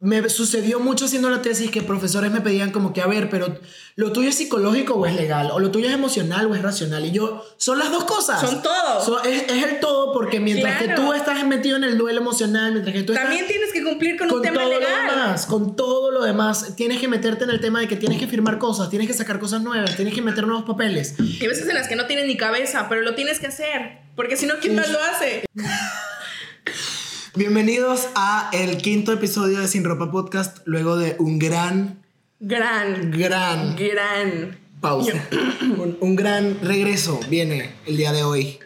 [0.00, 3.58] me sucedió mucho haciendo la tesis que profesores me pedían como que, a ver, pero
[3.96, 7.04] lo tuyo es psicológico o es legal, o lo tuyo es emocional o es racional.
[7.04, 8.40] Y yo, son las dos cosas.
[8.40, 9.22] Son todo.
[9.24, 12.94] es, es, el todo porque mientras que tú estás metido en el duelo emocional, mientras
[12.94, 15.06] que tú También tienes que cumplir con, un tema todo legal.
[15.06, 18.20] Lo demás, con todo lo demás, tienes que meterte en el tema de que tienes
[18.20, 21.16] que firmar cosas, tienes que sacar cosas nuevas, tienes que meter nuevos papeles.
[21.18, 24.36] Hay veces en las que no tienes ni cabeza, pero lo tienes que hacer, porque
[24.36, 25.44] si no, ¿quién más lo hace?
[27.34, 32.02] Bienvenidos a el quinto episodio de Sin Ropa Podcast, luego de un gran,
[32.40, 35.28] gran, gran, gran pausa,
[36.00, 38.58] un, gran regreso viene el día de hoy.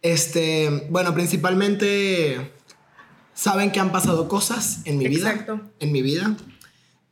[0.00, 2.52] Este, bueno, principalmente
[3.34, 5.60] saben que han pasado cosas en mi vida, Exacto.
[5.78, 6.34] en mi vida.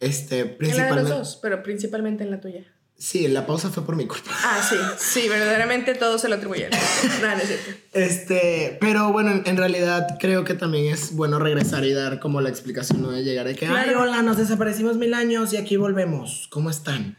[0.01, 0.91] Este, principalmente.
[0.91, 2.65] En la de los dos, pero principalmente en la tuya.
[3.01, 4.31] Sí, la pausa fue por mi culpa.
[4.45, 6.69] Ah, sí, sí, verdaderamente todo se lo atribuyen.
[7.23, 7.71] no, no es cierto.
[7.95, 12.51] Este, pero bueno, en, realidad creo que también es bueno regresar y dar como la
[12.51, 13.11] explicación, ¿no?
[13.11, 16.47] De llegar de que, ay, hola, nos desaparecimos mil años y aquí volvemos.
[16.51, 17.17] ¿Cómo están?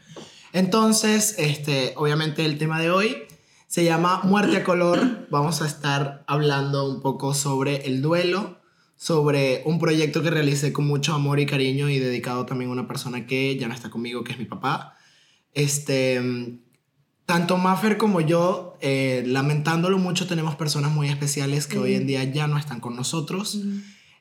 [0.52, 3.24] Entonces, este, obviamente el tema de hoy
[3.66, 5.26] se llama Muerte a color.
[5.30, 8.60] Vamos a estar hablando un poco sobre el duelo,
[8.96, 12.86] sobre un proyecto que realicé con mucho amor y cariño y dedicado también a una
[12.86, 14.96] persona que ya no está conmigo, que es mi papá.
[15.52, 16.58] Este,
[17.26, 22.24] tanto Maffer como yo, eh, lamentándolo mucho, tenemos personas muy especiales que hoy en día
[22.24, 23.58] ya no están con nosotros.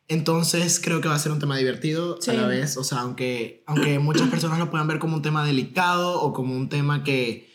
[0.08, 2.78] Entonces creo que va a ser un tema divertido a la vez.
[2.78, 6.56] O sea, aunque, aunque muchas personas lo puedan ver como un tema delicado o como
[6.56, 7.50] un tema que,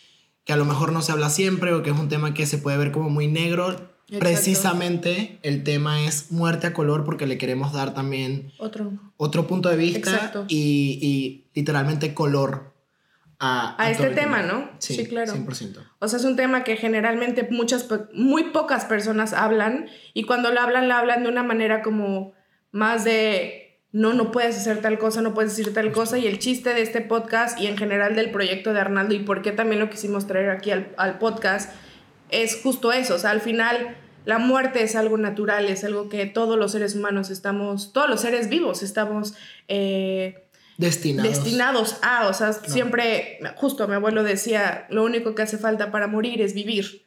[0.45, 2.59] que a lo mejor no se habla siempre o que es un tema que se
[2.59, 7.73] puede ver como muy negro, Precisamente el tema es muerte a color porque le queremos
[7.73, 12.76] dar también otro, otro punto de vista y, y, literalmente color
[13.39, 14.70] a, a, este tema, ¿no?
[14.79, 15.33] Sí, claro.
[15.33, 15.79] 100%.
[15.98, 20.61] O sea, es un tema que generalmente muchas, muy pocas personas hablan y cuando lo
[20.61, 22.33] hablan, lo hablan de una manera como
[22.70, 26.19] más de, no, no puedes hacer tal cosa, no puedes decir tal cosa.
[26.19, 29.43] Y el chiste de este podcast y en general del proyecto de Arnaldo y por
[29.43, 31.72] qué también lo quisimos traer aquí al, al podcast
[32.31, 33.15] es justo eso.
[33.15, 36.97] O sea, al final la muerte es algo natural, es algo que todos los seres
[36.97, 39.34] humanos estamos, todos los seres vivos estamos...
[39.69, 40.46] Eh,
[40.78, 41.32] Destinados.
[41.32, 46.06] Destinados a, o sea, siempre, justo mi abuelo decía, lo único que hace falta para
[46.06, 47.04] morir es vivir,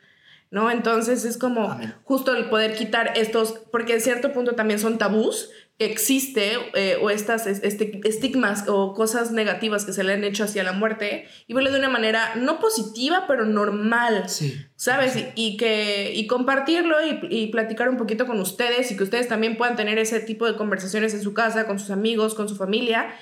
[0.50, 0.72] ¿no?
[0.72, 5.52] Entonces es como justo el poder quitar estos, porque en cierto punto también son tabús
[5.78, 10.44] que existe eh, o estas este, estigmas o cosas negativas que se le han hecho
[10.44, 14.60] hacia la muerte y verlo de una manera no positiva, pero normal, sí.
[14.76, 15.14] ¿sabes?
[15.36, 19.58] Y, que, y compartirlo y, y platicar un poquito con ustedes y que ustedes también
[19.58, 23.14] puedan tener ese tipo de conversaciones en su casa, con sus amigos, con su familia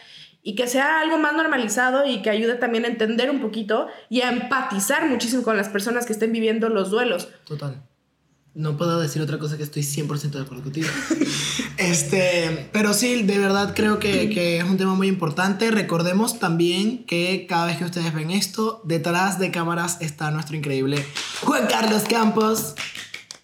[0.48, 4.22] y que sea algo más normalizado y que ayude también a entender un poquito y
[4.22, 7.28] a empatizar muchísimo con las personas que estén viviendo los duelos.
[7.44, 7.84] Total.
[8.54, 10.88] No puedo decir otra cosa que estoy 100% de acuerdo contigo.
[11.78, 15.70] este, pero sí, de verdad creo que, que, es un tema muy importante.
[15.70, 21.06] Recordemos también que cada vez que ustedes ven esto, detrás de cámaras está nuestro increíble
[21.42, 22.74] Juan Carlos Campos.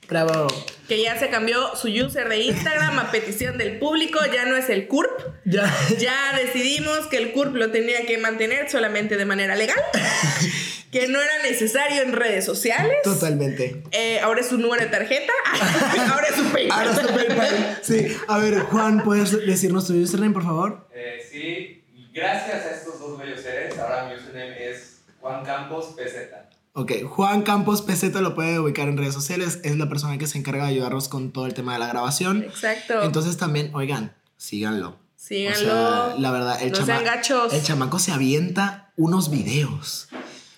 [0.08, 0.48] Bravo.
[0.88, 4.70] Que ya se cambió su user de Instagram a petición del público, ya no es
[4.70, 5.12] el CURP.
[5.46, 5.74] Ya.
[5.98, 9.80] Ya decidimos que el CURP lo tenía que mantener solamente de manera legal.
[10.92, 12.98] que no era necesario en redes sociales.
[13.04, 13.82] Totalmente.
[13.92, 15.34] Eh, ahora es su número de tarjeta.
[16.12, 16.88] ahora es su PayPal.
[16.88, 17.80] Ahora es su PayPal.
[17.82, 18.18] Sí.
[18.28, 20.88] A ver, Juan, ¿puedes decirnos tu username, por favor?
[20.94, 21.84] Eh, sí.
[22.14, 26.53] Gracias a estos dos bellos seres, ahora mi username es Juan Campos PZ.
[26.76, 30.40] Ok, Juan Campos PZ lo puede ubicar en redes sociales, es la persona que se
[30.40, 32.42] encarga de ayudarnos con todo el tema de la grabación.
[32.42, 33.04] Exacto.
[33.04, 34.98] Entonces también, oigan, síganlo.
[35.16, 36.18] Síganlo.
[36.18, 37.54] la verdad, el, no sean gachos.
[37.54, 40.10] el chamaco se avienta unos videos,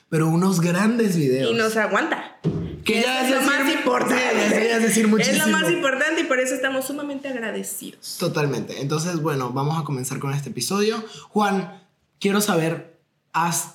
[0.07, 1.51] pero unos grandes videos.
[1.51, 2.37] Y nos aguanta.
[2.85, 4.71] Que ya es, lo más importante.
[4.71, 5.37] es decir muchísimo.
[5.37, 8.17] Es lo más importante y por eso estamos sumamente agradecidos.
[8.19, 8.81] Totalmente.
[8.81, 11.03] Entonces, bueno, vamos a comenzar con este episodio.
[11.29, 11.83] Juan,
[12.19, 12.99] quiero saber,
[13.33, 13.74] ¿has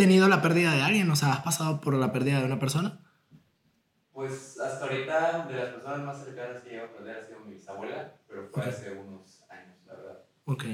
[0.00, 1.10] tenido la pérdida de alguien?
[1.10, 3.00] O sea, ¿has pasado por la pérdida de una persona?
[4.12, 7.54] Pues hasta ahorita, de las personas más cercanas que llevo a perder ha sido mi
[7.54, 10.18] bisabuela, pero fue hace unos años, la verdad.
[10.44, 10.64] Ok.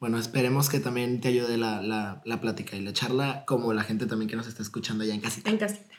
[0.00, 3.82] Bueno, esperemos que también te ayude la, la, la plática y la charla, como la
[3.82, 5.48] gente también que nos está escuchando allá en casita.
[5.50, 5.94] En casita.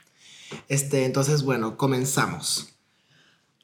[0.68, 2.74] Este, entonces, bueno, comenzamos.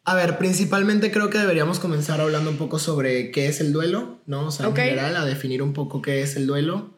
[0.06, 4.20] A ver, principalmente creo que deberíamos comenzar hablando un poco sobre qué es el duelo,
[4.26, 4.48] ¿no?
[4.48, 4.78] O sea, Ok.
[4.80, 6.98] en general, a definir un poco qué es el duelo.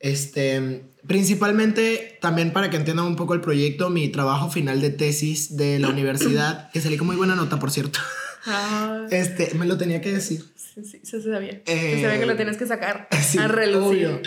[0.00, 5.56] Este, principalmente también para que entiendan un poco el proyecto, mi trabajo final de tesis
[5.56, 7.98] de la universidad, que salí con muy buena nota, por cierto.
[8.46, 10.44] Ah, Este, me lo tenía que decir.
[10.56, 11.62] sí, sí, se sabía.
[11.66, 14.22] Eh, se sabía que lo tienes que sacar Sí, a relucir.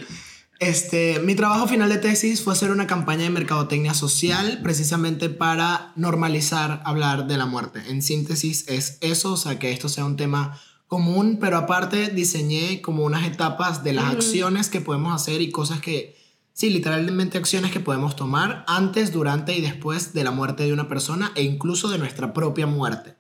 [0.60, 5.92] Este, mi trabajo final de tesis fue hacer una campaña de mercadotecnia social precisamente para
[5.98, 7.82] normalizar hablar de la muerte.
[7.90, 10.58] En síntesis es eso, o sea, que esto sea un tema
[10.88, 15.82] común, pero aparte diseñé como unas etapas de las acciones que podemos hacer y cosas
[15.82, 16.16] que,
[16.56, 20.88] sí, literalmente acciones que podemos tomar antes, durante y después de la muerte de una
[20.88, 23.18] persona e incluso de nuestra propia muerte.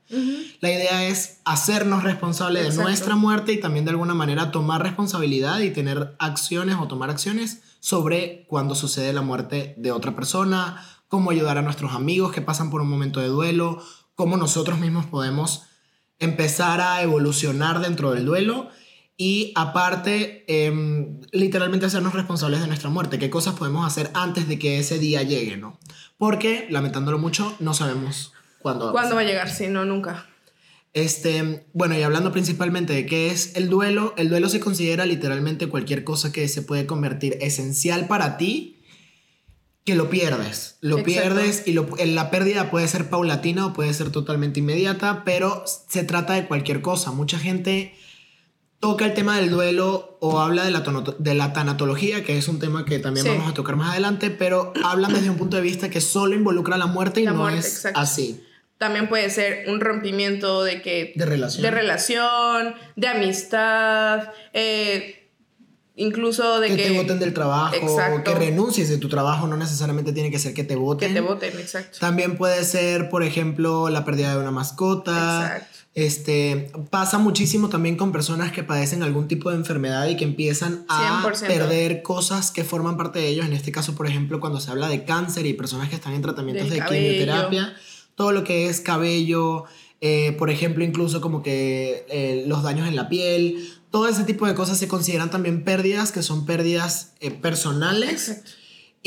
[0.61, 5.59] La idea es hacernos responsables de nuestra muerte y también de alguna manera tomar responsabilidad
[5.59, 11.29] y tener acciones o tomar acciones sobre cuando sucede la muerte de otra persona, cómo
[11.29, 13.83] ayudar a nuestros amigos que pasan por un momento de duelo,
[14.15, 15.63] cómo nosotros mismos podemos
[16.19, 18.69] empezar a evolucionar dentro del duelo
[19.17, 23.17] y aparte, em, literalmente hacernos responsables de nuestra muerte.
[23.17, 25.79] ¿Qué cosas podemos hacer antes de que ese día llegue, no?
[26.17, 29.49] Porque, lamentándolo mucho, no sabemos cuándo va ¿Cuándo va a llegar?
[29.49, 30.27] Sí, no, nunca.
[30.93, 35.67] Este, bueno, y hablando principalmente de qué es el duelo, el duelo se considera literalmente
[35.67, 38.75] cualquier cosa que se puede convertir esencial para ti
[39.85, 40.77] que lo pierdes.
[40.81, 46.03] Lo pierdes y la pérdida puede ser paulatina o puede ser totalmente inmediata, pero se
[46.03, 47.11] trata de cualquier cosa.
[47.11, 47.93] Mucha gente
[48.85, 50.83] toca el tema del duelo o habla de la,
[51.17, 54.73] de la tanatología, que es un tema que también vamos a tocar más adelante, pero
[54.83, 58.45] hablan desde un punto de vista que solo involucra la muerte y no es así.
[58.77, 61.13] También puede ser un rompimiento de que...
[61.15, 61.63] De relación.
[61.63, 65.25] De relación, de amistad, eh,
[65.97, 67.73] Incluso de que, que te voten del trabajo,
[68.25, 71.07] que renuncies de tu trabajo, no necesariamente tiene que ser que te voten.
[71.07, 71.99] Que te voten, exacto.
[71.99, 75.45] También puede ser, por ejemplo, la pérdida de una mascota.
[75.45, 75.74] Exacto.
[75.95, 80.85] Este, pasa muchísimo también con personas que padecen algún tipo de enfermedad y que empiezan
[80.89, 83.45] a perder cosas que forman parte de ellos.
[83.45, 86.21] En este caso, por ejemplo, cuando se habla de cáncer y personas que están en
[86.21, 87.73] tratamientos de quimioterapia,
[88.15, 89.63] todo lo que es cabello,
[90.01, 94.45] eh, por ejemplo, incluso como que eh, los daños en la piel, todo ese tipo
[94.45, 98.43] de cosas se consideran también pérdidas, que son pérdidas eh, personales.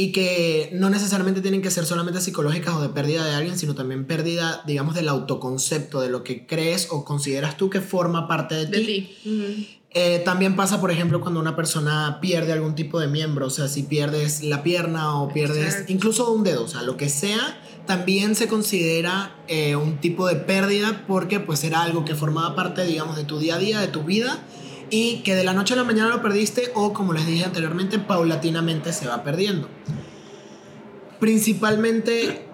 [0.00, 3.74] Y que no necesariamente tienen que ser solamente psicológicas o de pérdida de alguien, sino
[3.74, 8.54] también pérdida, digamos, del autoconcepto, de lo que crees o consideras tú que forma parte
[8.54, 9.16] de, ti.
[9.90, 13.66] Eh, también pasa, por ejemplo, cuando una persona pierde algún tipo de miembro, o sea,
[13.66, 18.36] si pierdes la pierna o pierdes incluso un dedo, o sea, lo que sea, también
[18.36, 23.16] se considera eh, un tipo de pérdida porque pues era algo que formaba parte, digamos,
[23.16, 24.38] de tu día a día, de tu vida
[24.90, 27.98] y que de la noche a la mañana lo perdiste o como les dije anteriormente,
[27.98, 29.68] paulatinamente se va perdiendo.
[31.20, 32.46] Principalmente,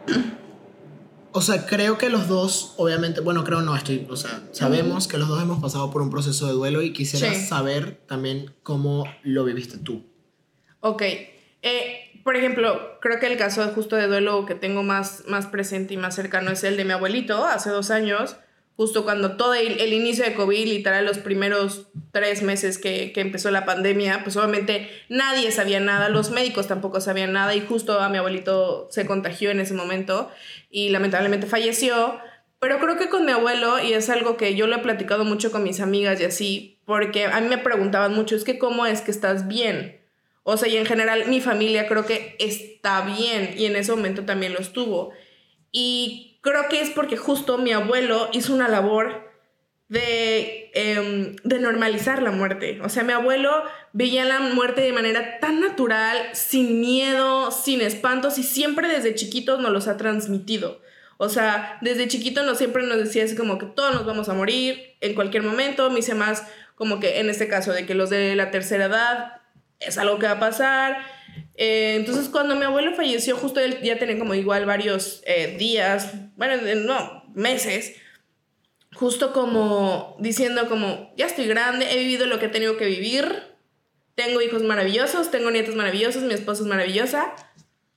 [1.33, 5.19] o sea, creo que los dos, obviamente, bueno, creo no, estoy, o sea, sabemos que
[5.19, 9.45] los dos hemos pasado por un proceso de duelo y quisiera saber también cómo lo
[9.45, 10.05] viviste tú.
[10.81, 11.03] Ok.
[11.63, 15.95] Eh, por ejemplo, creo que el caso justo de duelo que tengo más, más presente
[15.95, 18.37] y más cercano es el de mi abuelito hace dos años
[18.77, 23.65] justo cuando todo el, inicio de COVID, literal los primeros tres meses que, empezó la
[23.65, 28.19] pandemia, pues obviamente nadie sabía nada, los médicos tampoco sabían nada y justo a mi
[28.19, 30.31] abuelito se contagió en ese momento
[30.71, 32.19] y lamentablemente falleció.
[32.59, 35.53] Pero creo que con mi abuelo, y es algo que yo lo he platicado mucho
[35.53, 39.03] con mis amigas y así, porque a mí me preguntaban mucho, es que cómo es
[39.03, 40.01] que estás bien.
[40.45, 44.25] O sea, y en general mi familia creo que está bien y en ese momento
[44.25, 45.13] también lo estuvo.
[45.73, 49.33] Y creo que es porque justo mi abuelo hizo una labor
[49.89, 52.81] de, em, de normalizar la muerte.
[52.83, 53.51] O sea, mi abuelo
[53.93, 59.61] veía la muerte de manera tan natural, sin miedo, sin espantos y siempre desde chiquitos
[59.61, 60.81] nos los ha transmitido.
[61.17, 64.35] O sea, desde chiquito nos siempre nos decía así como que todos nos vamos a
[64.35, 65.91] morir en cualquier momento.
[65.91, 69.41] Me hice más como que en este caso de que los de la tercera edad
[69.81, 70.99] es algo que va a pasar.
[71.57, 76.13] Eh, entonces, cuando mi abuelo falleció, justo él ya tenía como igual varios eh, días,
[76.37, 77.95] bueno, no, meses,
[78.95, 83.43] justo como diciendo como, ya estoy grande, he vivido lo que he tenido que vivir,
[84.15, 87.35] tengo hijos maravillosos, tengo nietos maravillosos, mi esposa es maravillosa,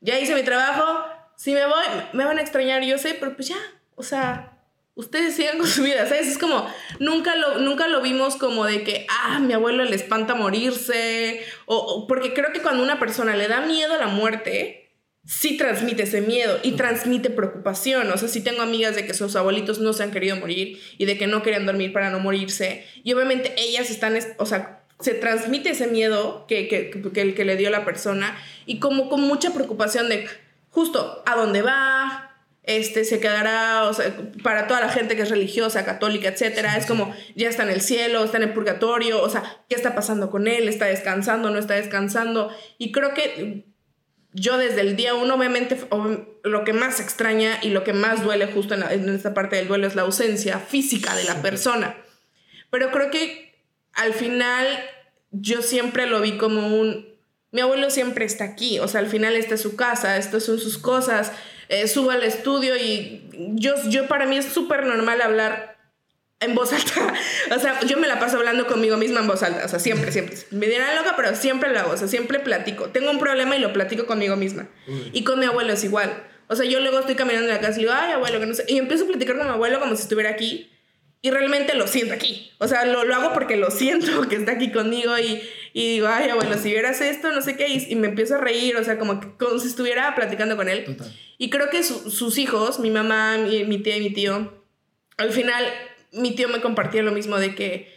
[0.01, 3.49] ya hice mi trabajo, si me voy, me van a extrañar, yo sé, pero pues
[3.49, 3.57] ya,
[3.95, 4.56] o sea,
[4.97, 6.27] ustedes sigan con su vida, ¿sabes?
[6.27, 6.67] Es como,
[6.99, 12.07] nunca lo, nunca lo vimos como de que, ah, mi abuelo le espanta morirse, o,
[12.07, 14.91] porque creo que cuando una persona le da miedo a la muerte,
[15.23, 18.11] sí transmite ese miedo y transmite preocupación.
[18.11, 21.05] O sea, sí tengo amigas de que sus abuelitos no se han querido morir y
[21.05, 22.85] de que no querían dormir para no morirse.
[23.03, 27.55] Y obviamente ellas están, o sea, se transmite ese miedo que, que, que, que le
[27.55, 28.35] dio la persona
[28.65, 30.27] y como con mucha preocupación de
[30.71, 32.26] justo a dónde va,
[32.67, 36.85] este, se quedará, o sea, para toda la gente que es religiosa, católica, etcétera, es
[36.85, 40.29] como, ya está en el cielo, está en el purgatorio, o sea, ¿qué está pasando
[40.29, 40.67] con él?
[40.67, 41.49] ¿Está descansando?
[41.49, 42.51] ¿No está descansando?
[42.77, 43.65] Y creo que
[44.33, 45.77] yo desde el día uno, obviamente,
[46.43, 49.69] lo que más extraña y lo que más duele justo en, en esta parte del
[49.69, 51.95] duelo es la ausencia física de la persona.
[52.69, 54.67] Pero creo que al final
[55.31, 57.15] yo siempre lo vi como un,
[57.51, 60.59] mi abuelo siempre está aquí, o sea, al final esta es su casa, estas son
[60.59, 61.31] sus cosas,
[61.69, 65.77] eh, subo al estudio y yo, yo para mí es súper normal hablar
[66.39, 67.13] en voz alta.
[67.55, 69.65] O sea, yo me la paso hablando conmigo misma en voz alta.
[69.65, 70.35] O sea, siempre, siempre.
[70.51, 71.91] Me dirán loca, pero siempre lo hago.
[71.91, 72.89] O sea, siempre platico.
[72.89, 74.67] Tengo un problema y lo platico conmigo misma.
[75.13, 76.23] Y con mi abuelo es igual.
[76.47, 78.53] O sea, yo luego estoy caminando en la casa y digo, ay, abuelo, que no
[78.53, 78.65] sé.
[78.67, 80.69] Y empiezo a platicar con mi abuelo como si estuviera aquí.
[81.21, 82.51] Y realmente lo siento aquí.
[82.59, 85.41] O sea, lo, lo hago porque lo siento que está aquí conmigo y,
[85.73, 87.67] y digo, ay, abuelo, si vieras esto, no sé qué.
[87.67, 90.97] Y, me empiezo a reír, o sea, como, como si estuviera platicando con él.
[91.37, 94.63] Y creo que sus hijos, mi mamá, mi, mi tía y mi tío,
[95.17, 95.65] al final
[96.11, 97.95] mi tío me compartía lo mismo de que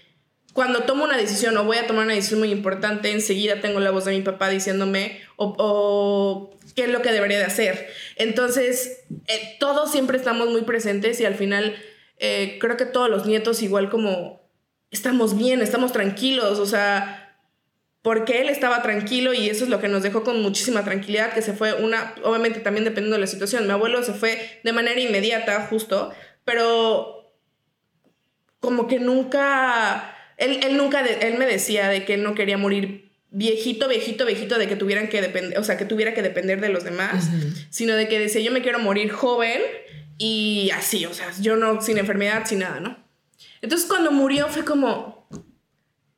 [0.52, 3.90] cuando tomo una decisión o voy a tomar una decisión muy importante, enseguida tengo la
[3.90, 7.88] voz de mi papá diciéndome o, qué es lo que debería de hacer.
[8.16, 11.76] Entonces, eh, todos siempre estamos muy presentes y al final
[12.20, 14.48] eh, creo que todos los nietos igual como
[14.90, 17.38] estamos bien, estamos tranquilos, o sea,
[18.02, 21.40] porque él estaba tranquilo y eso es lo que nos dejó con muchísima tranquilidad, que
[21.40, 25.00] se fue una, obviamente también dependiendo de la situación, mi abuelo se fue de manera
[25.00, 26.12] inmediata, justo,
[26.44, 27.32] pero
[28.60, 33.88] como que nunca, él, él nunca, él me decía de que no quería morir viejito,
[33.88, 36.84] viejito, viejito, de que tuvieran que depender, o sea, que tuviera que depender de los
[36.84, 37.30] demás,
[37.70, 39.62] sino de que decía, yo me quiero morir joven
[40.20, 42.94] y así, o sea, yo no, sin enfermedad, sin nada, ¿no?
[43.62, 45.26] Entonces cuando murió fue como,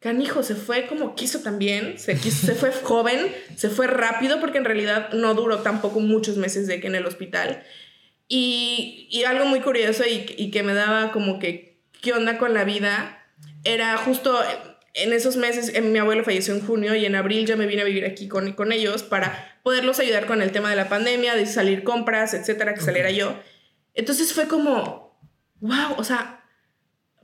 [0.00, 4.64] canijo, se fue como quiso también, se, se fue joven, se fue rápido porque en
[4.64, 7.62] realidad no duró tampoco muchos meses de que en el hospital.
[8.26, 12.54] Y, y algo muy curioso y, y que me daba como que qué onda con
[12.54, 13.25] la vida,
[13.62, 14.37] era justo
[14.94, 17.85] en esos meses, mi abuelo falleció en junio y en abril ya me vine a
[17.85, 21.47] vivir aquí con, con ellos para poderlos ayudar con el tema de la pandemia, de
[21.47, 23.38] salir compras, etcétera, que saliera yo.
[23.94, 25.20] Entonces fue como,
[25.61, 26.44] wow, o sea,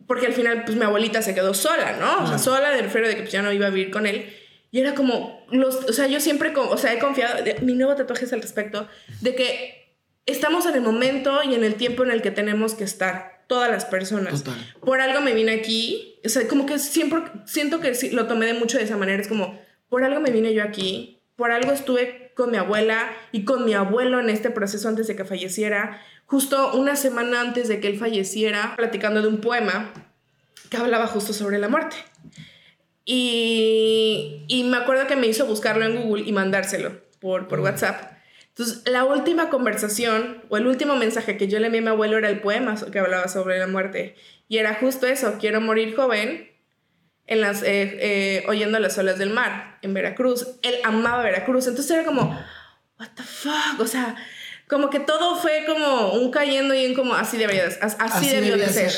[0.07, 2.25] porque al final pues mi abuelita se quedó sola, ¿no?
[2.25, 4.35] O sea, sola del refiero de que pues, ya no iba a vivir con él.
[4.71, 8.27] Y era como, los, o sea, yo siempre, o sea, he confiado, mi nuevo tatuaje
[8.27, 8.87] es al respecto,
[9.21, 9.97] de que
[10.27, 13.71] estamos en el momento y en el tiempo en el que tenemos que estar todas
[13.71, 14.45] las personas.
[14.81, 18.55] Por algo me vine aquí, o sea, como que siempre siento que lo tomé de
[18.55, 19.59] mucho de esa manera, es como,
[19.89, 23.75] por algo me vine yo aquí, por algo estuve con mi abuela y con mi
[23.75, 27.99] abuelo en este proceso antes de que falleciera, justo una semana antes de que él
[27.99, 29.93] falleciera, platicando de un poema
[30.71, 31.97] que hablaba justo sobre la muerte.
[33.05, 38.13] Y, y me acuerdo que me hizo buscarlo en Google y mandárselo por, por WhatsApp.
[38.51, 42.19] Entonces, la última conversación o el último mensaje que yo le envié a mi abuelo
[42.19, 44.15] era el poema que hablaba sobre la muerte.
[44.49, 46.49] Y era justo eso, quiero morir joven,
[47.29, 50.47] en las, eh, eh, oyendo las olas del mar, en Veracruz.
[50.63, 51.67] Él amaba Veracruz.
[51.67, 52.37] Entonces era como,
[52.99, 54.17] what the fuck, o sea,
[54.67, 58.57] como que todo fue como un cayendo y en como así debería así, así debió
[58.57, 58.91] de ser.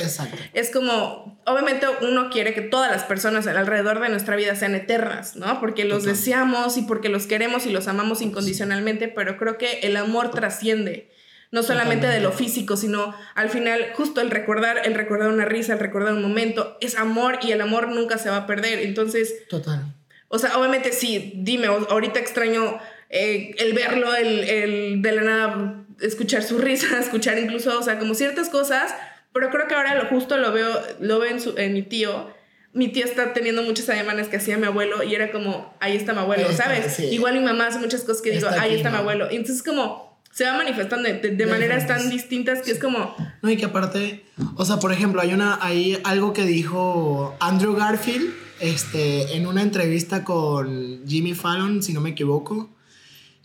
[0.53, 5.37] Es como obviamente uno quiere que todas las personas alrededor de nuestra vida sean eternas,
[5.37, 5.61] ¿no?
[5.61, 9.97] Porque los deseamos y porque los queremos y los amamos incondicionalmente, pero creo que el
[9.97, 11.11] amor trasciende
[11.53, 15.73] no solamente de lo físico, sino al final justo el recordar, el recordar una risa,
[15.73, 18.81] el recordar un momento, es amor y el amor nunca se va a perder.
[18.81, 19.95] Entonces, total.
[20.29, 22.79] O sea, obviamente sí, dime, ahorita extraño
[23.09, 27.99] eh, el verlo, el, el, de la nada escuchar su risa, escuchar incluso, o sea,
[27.99, 28.95] como ciertas cosas,
[29.33, 32.33] pero creo que ahora lo justo lo veo, lo veo en, su, en mi tío.
[32.73, 36.13] Mi tía está teniendo muchas alemanes que hacía mi abuelo y era como, ahí está
[36.13, 37.01] mi abuelo, ¿sabes?
[37.01, 39.27] Igual mi mamá hace muchas cosas que digo, ahí está mi abuelo.
[39.29, 43.15] Entonces como se va manifestando de, de, maneras tan distintas que es como...
[43.43, 47.75] No, y que aparte, o sea, por ejemplo, hay, una, hay algo que dijo Andrew
[47.75, 52.71] Garfield este, en una entrevista con Jimmy Fallon, si no me equivoco,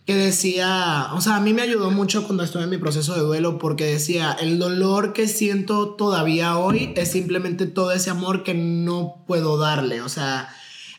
[0.04, 3.22] que decía, o sea, a mí me ayudó mucho cuando estuve en mi proceso de
[3.22, 8.54] duelo porque decía, el dolor que siento todavía hoy es simplemente todo ese amor que
[8.54, 10.48] no puedo darle, o sea,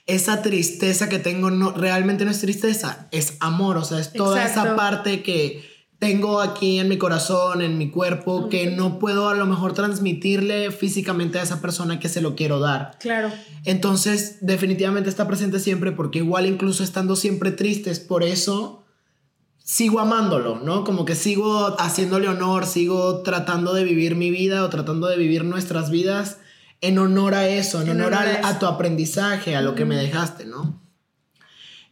[0.08, 4.46] esa tristeza que tengo no realmente no es tristeza, es amor, o sea, es toda
[4.46, 9.36] esa parte que tengo aquí en mi corazón, en mi cuerpo, que no puedo a
[9.36, 12.98] lo mejor transmitirle físicamente a esa persona que se lo quiero dar.
[13.00, 13.32] Claro.
[13.66, 18.84] Entonces, definitivamente está presente siempre porque igual incluso estando siempre tristes, por eso
[19.68, 20.84] sigo amándolo, ¿no?
[20.84, 25.44] Como que sigo haciéndole honor, sigo tratando de vivir mi vida o tratando de vivir
[25.44, 26.38] nuestras vidas
[26.80, 30.80] en honor a eso, en, honor, a, tu aprendizaje, a lo que me dejaste, ¿no?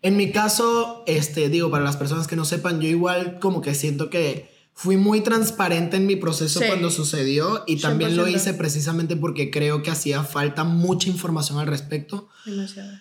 [0.06, 3.74] En mi caso, este, digo, para las personas que no sepan, yo igual como que
[3.74, 9.16] siento que fui muy transparente en mi proceso cuando sucedió y también lo hice precisamente
[9.16, 12.30] porque creo que hacía falta mucha información al respecto.
[12.46, 12.92] Demasiado.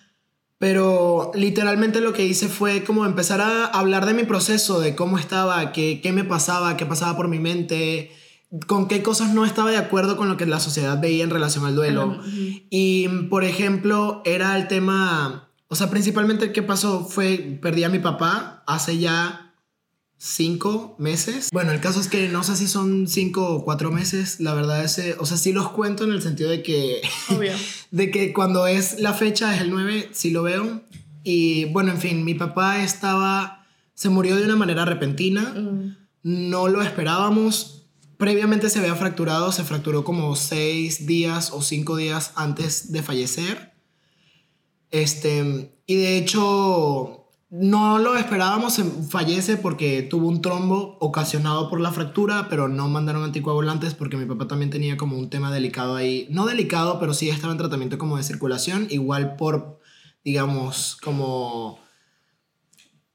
[0.57, 5.19] Pero literalmente lo que hice fue como empezar a hablar de mi proceso, de cómo
[5.19, 8.15] estaba, qué, qué me pasaba, qué pasaba por mi mente,
[8.65, 11.65] con qué cosas no estaba de acuerdo con lo que la sociedad veía en relación
[11.65, 12.19] al duelo.
[12.71, 17.99] Y, por ejemplo, era el tema, o sea, principalmente qué pasó fue, perdí a mi
[17.99, 19.45] papá hace ya
[20.17, 21.49] cinco meses.
[21.51, 24.39] Bueno, el caso es que no sé si son cinco o cuatro meses.
[24.39, 27.53] La verdad es, eh, o sea, sí los cuento en el sentido de que, Obvio.
[27.91, 30.83] de que cuando es la fecha, es el 9, sí lo veo.
[31.23, 35.41] Y bueno, en fin, mi papá estaba, se murió de una manera repentina.
[35.41, 35.97] Mm.
[36.23, 37.87] No lo esperábamos.
[38.17, 43.74] Previamente se había fracturado, se fracturó como seis días o cinco días antes de fallecer.
[45.01, 51.79] Este, y de hecho, no lo esperábamos, se- fallece porque tuvo un trombo ocasionado por
[51.81, 55.95] la fractura, pero no mandaron anticoagulantes porque mi papá también tenía como un tema delicado
[55.95, 56.27] ahí.
[56.29, 59.79] No delicado, pero sí estaba en tratamiento como de circulación, igual por,
[60.23, 61.79] digamos, como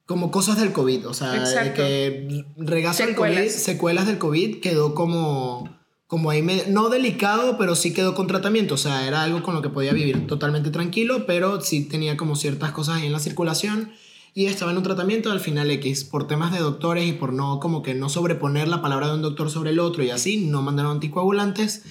[0.07, 1.33] como cosas del COVID, o sea,
[1.63, 5.69] de que regazo del COVID, secuelas del COVID, quedó como,
[6.11, 9.63] como ahí, no delicado, pero sí quedó con tratamiento, o sea, era algo con lo
[9.63, 13.93] que podía vivir totalmente tranquilo, pero sí tenía como ciertas cosas ahí en la circulación
[14.35, 17.61] y estaba en un tratamiento al final X, por temas de doctores y por no,
[17.61, 20.63] como que no sobreponer la palabra de un doctor sobre el otro y así, no
[20.63, 21.85] mandaron anticoagulantes.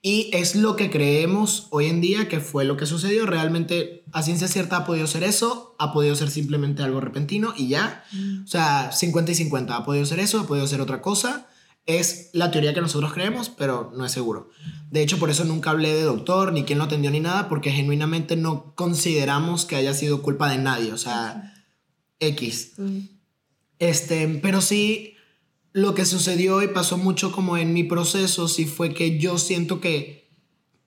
[0.00, 3.26] Y es lo que creemos hoy en día que fue lo que sucedió.
[3.26, 7.68] Realmente, a ciencia cierta, ha podido ser eso, ha podido ser simplemente algo repentino y
[7.68, 8.04] ya.
[8.44, 9.76] O sea, 50 y 50.
[9.76, 11.48] Ha podido ser eso, ha podido ser otra cosa.
[11.86, 14.50] Es la teoría que nosotros creemos, pero no es seguro.
[14.90, 17.70] De hecho, por eso nunca hablé de doctor, ni quién lo atendió, ni nada, porque
[17.70, 20.92] genuinamente no consideramos que haya sido culpa de nadie.
[20.92, 21.54] O sea,
[22.18, 22.72] X.
[23.78, 25.14] Este, pero sí,
[25.72, 29.80] lo que sucedió y pasó mucho como en mi proceso, sí fue que yo siento
[29.80, 30.30] que,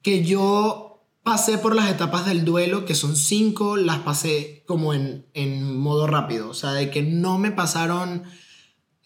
[0.01, 0.89] que yo
[1.23, 6.07] pasé por las etapas del duelo, que son cinco, las pasé como en, en modo
[6.07, 8.23] rápido, o sea, de que no me pasaron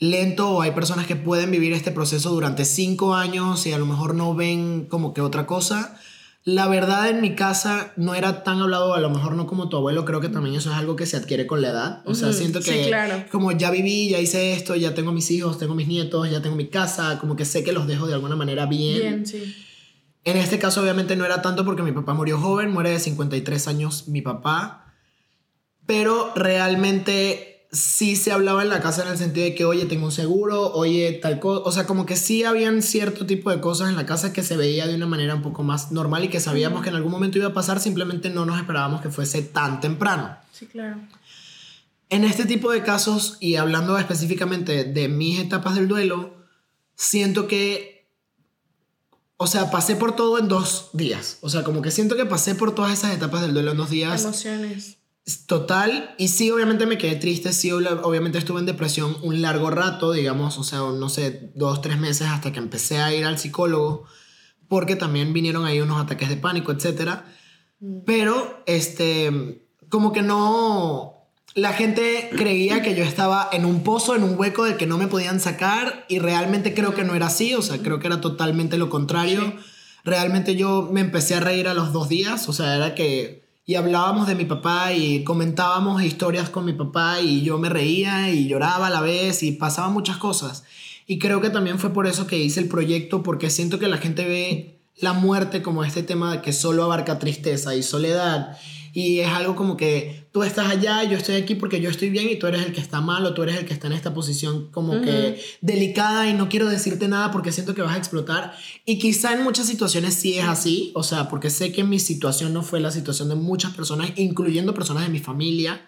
[0.04, 3.86] lento o hay personas que pueden vivir este proceso durante cinco años y a lo
[3.86, 5.98] mejor no ven como que otra cosa.
[6.46, 9.78] La verdad en mi casa no era tan hablado, a lo mejor no como tu
[9.78, 12.02] abuelo, creo que también eso es algo que se adquiere con la edad.
[12.06, 13.24] O sea, Ujú, siento sí, que claro.
[13.32, 16.58] como ya viví, ya hice esto, ya tengo mis hijos, tengo mis nietos, ya tengo
[16.58, 19.00] mi casa, como que sé que los dejo de alguna manera bien.
[19.00, 19.56] Bien, sí.
[20.26, 23.68] En este caso obviamente no era tanto porque mi papá murió joven, muere de 53
[23.70, 24.94] años mi papá,
[25.86, 30.06] pero realmente sí se hablaba en la casa en el sentido de que, oye, tengo
[30.06, 33.90] un seguro, oye, tal cosa, o sea, como que sí habían cierto tipo de cosas
[33.90, 36.40] en la casa que se veía de una manera un poco más normal y que
[36.40, 39.82] sabíamos que en algún momento iba a pasar, simplemente no nos esperábamos que fuese tan
[39.82, 40.38] temprano.
[40.52, 41.00] Sí, claro.
[42.10, 46.36] En este tipo de casos, y hablando específicamente de mis etapas del duelo,
[46.96, 48.08] siento que,
[49.38, 51.40] o sea, pasé por todo en dos días.
[51.42, 53.90] O sea, como que siento que pasé por todas esas etapas del duelo en dos
[53.90, 54.24] días.
[54.24, 54.98] Emociones.
[55.48, 60.12] Total, y sí, obviamente me quedé triste, sí, obviamente estuve en depresión un largo rato,
[60.12, 64.04] digamos, o sea, no sé, dos, tres meses hasta que empecé a ir al psicólogo,
[64.68, 67.26] porque también vinieron ahí unos ataques de pánico, etcétera.
[68.06, 74.24] Pero, este, como que no, la gente creía que yo estaba en un pozo, en
[74.24, 77.54] un hueco del que no me podían sacar, y realmente creo que no era así,
[77.54, 79.56] o sea, creo que era totalmente lo contrario.
[80.04, 83.43] Realmente yo me empecé a reír a los dos días, o sea, era que...
[83.66, 88.30] Y hablábamos de mi papá y comentábamos historias con mi papá y yo me reía
[88.30, 90.66] y lloraba a la vez y pasaban muchas cosas.
[91.08, 93.98] Y creo que también fue por eso que hice el proyecto, porque siento que la
[93.98, 98.58] gente ve la muerte como este tema que solo abarca tristeza y soledad.
[98.96, 102.30] Y es algo como que tú estás allá, yo estoy aquí porque yo estoy bien
[102.30, 104.14] y tú eres el que está mal o tú eres el que está en esta
[104.14, 108.56] posición como que delicada y no quiero decirte nada porque siento que vas a explotar.
[108.86, 112.54] Y quizá en muchas situaciones sí es así, o sea, porque sé que mi situación
[112.54, 115.82] no fue la situación de muchas personas, incluyendo personas de mi familia.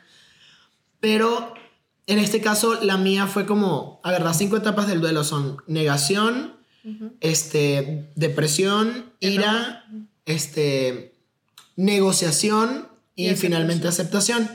[1.00, 1.54] Pero
[2.08, 5.58] en este caso la mía fue como, a ver, las cinco etapas del duelo son
[5.68, 6.56] negación,
[7.20, 9.86] este, depresión, ira,
[10.26, 11.16] este,
[11.76, 14.50] negociación y, Y finalmente aceptación.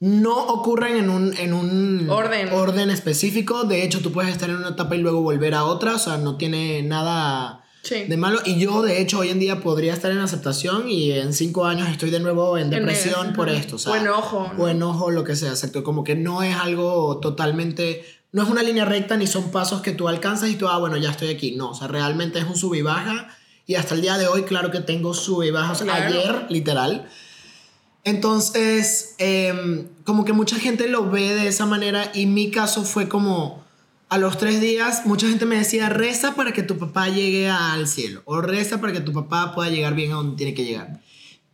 [0.00, 2.52] No ocurren en un, en un Orden.
[2.52, 3.64] orden específico.
[3.64, 5.94] De hecho, tú puedes estar en una etapa y luego volver a otra.
[5.94, 8.04] O sea, no tiene nada Sí.
[8.04, 8.40] de malo.
[8.44, 11.88] Y yo, de hecho, hoy en día podría estar en aceptación y en cinco años
[11.88, 13.32] estoy de nuevo en depresión ajá.
[13.34, 13.76] por esto.
[13.76, 14.64] O, sea, O enojo, ¿no?
[14.64, 15.50] O enojo, lo que sea.
[15.50, 15.84] Exacto.
[15.84, 18.04] Como que no es algo totalmente.
[18.32, 20.96] No es una línea recta ni son pasos que tú alcanzas y tú, ah, bueno,
[20.98, 21.52] ya estoy aquí.
[21.52, 23.28] No, o sea, realmente es un sub y baja.
[23.66, 26.06] Y hasta el día de hoy, claro que tengo sub y sea, Claro.
[26.06, 27.08] ayer, literal.
[28.04, 33.08] Entonces, em, como que mucha gente lo ve de esa manera y mi caso fue
[33.08, 33.64] como
[34.10, 37.88] a los tres días, mucha gente me decía, reza para que tu papá llegue al
[37.88, 41.00] cielo o reza para que tu papá pueda llegar bien a donde tiene que llegar.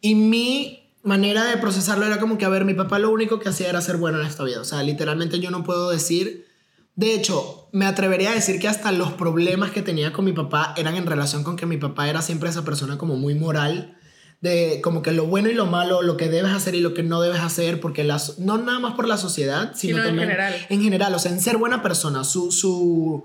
[0.01, 3.49] Y mi manera de procesarlo era como que, a ver, mi papá lo único que
[3.49, 4.61] hacía era ser bueno en esta vida.
[4.61, 6.50] O sea, literalmente yo no puedo decir...
[7.01, 10.75] De hecho, me atrevería a decir que hasta los problemas que tenía con mi papá
[10.77, 13.97] eran en relación con que mi papá era siempre esa persona como muy moral
[14.43, 17.03] de como que lo bueno y lo malo, lo que debes hacer y lo que
[17.03, 20.67] no debes hacer, porque las, no nada más por la sociedad, sino, también en general.
[20.69, 23.25] En general, o sea, en ser buena persona, su, su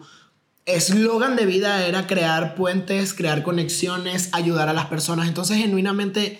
[0.65, 5.27] eslogan de vida era crear puentes, crear conexiones, ayudar a las personas.
[5.27, 6.39] Entonces, genuinamente,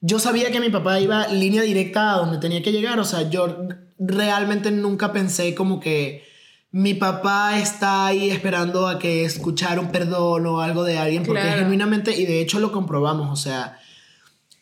[0.00, 3.28] yo sabía que mi papá iba línea directa a donde tenía que llegar, o sea,
[3.28, 6.31] yo realmente nunca pensé como que
[6.72, 11.42] mi papá está ahí esperando a que escuchar un perdón o algo de alguien, porque
[11.42, 13.78] genuinamente, y de hecho lo comprobamos, o sea,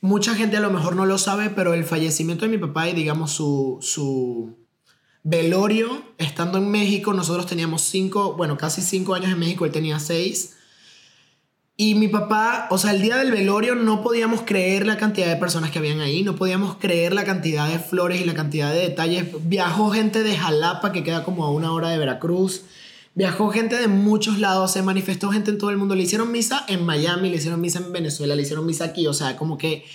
[0.01, 2.95] mucha gente a lo mejor no lo sabe, pero el fallecimiento de mi papá y
[2.95, 4.59] digamos su, su
[5.23, 10.01] velorio, estando en México, nosotros teníamos cinco, bueno, casi cinco años en México, él tenía
[10.01, 10.57] seis.
[11.83, 15.37] Y mi papá, o sea, el día del velorio no podíamos creer la cantidad de
[15.37, 18.81] personas que habían ahí, no podíamos creer la cantidad de flores y la cantidad de
[18.81, 19.29] detalles.
[19.45, 22.65] Viajó gente de Jalapa, que queda como a una hora de Veracruz.
[23.15, 25.95] Viajó gente de muchos lados, se manifestó gente en todo el mundo.
[25.95, 29.07] Le hicieron misa en Miami, le hicieron misa en Venezuela, le hicieron misa aquí.
[29.07, 29.87] O sea, como que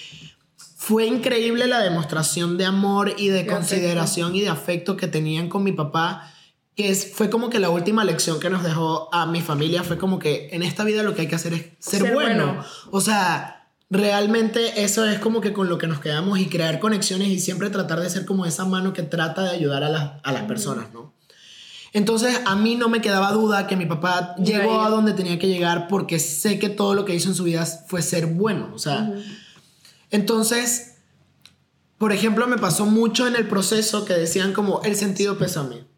[0.58, 5.64] fue increíble la demostración de amor y de, consideración y de afecto que tenían con
[5.64, 6.34] mi papá
[6.76, 9.84] que es, fue como que la última lección que nos dejó a mi familia.
[9.84, 12.64] Fue como que en esta vida lo que hay que hacer es ser, bueno.
[12.92, 17.30] O sea, realmente eso es como que con lo que nos quedamos y crear conexiones
[17.30, 20.32] y siempre tratar de ser como esa mano que trata de ayudar a, las, a
[20.34, 21.14] las personas, ¿no?
[21.94, 25.48] Entonces a mí no me quedaba duda que mi papá llegó a donde tenía que
[25.48, 28.80] llegar porque sé que todo lo que hizo en su vida fue ser bueno, o
[28.80, 29.14] sea,
[30.12, 30.96] entonces,
[31.98, 35.95] por ejemplo, me pasó mucho en el proceso que decían como el sentido pésame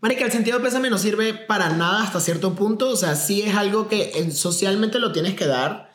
[0.00, 2.90] Marica, el sentido de pésame no sirve para nada hasta cierto punto.
[2.90, 5.92] O sea, sí es algo que socialmente lo tienes que dar.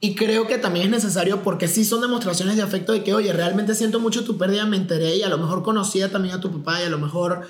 [0.00, 3.32] Y creo que también es necesario porque sí son demostraciones de afecto de que, oye,
[3.32, 6.50] realmente siento mucho tu pérdida, me enteré y a lo mejor conocía también a tu
[6.50, 7.48] papá y a lo mejor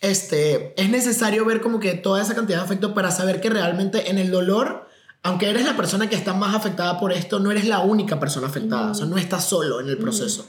[0.00, 4.10] este, es necesario ver como que toda esa cantidad de afecto para saber que realmente
[4.10, 4.88] en el dolor,
[5.22, 8.48] aunque eres la persona que está más afectada por esto, no eres la única persona
[8.48, 8.90] afectada.
[8.90, 10.46] O sea, no estás solo en el proceso.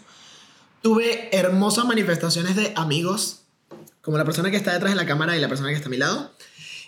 [0.82, 3.47] Tuve hermosas manifestaciones de amigos
[4.08, 5.92] como la persona que está detrás de la cámara y la persona que está a
[5.92, 6.32] mi lado.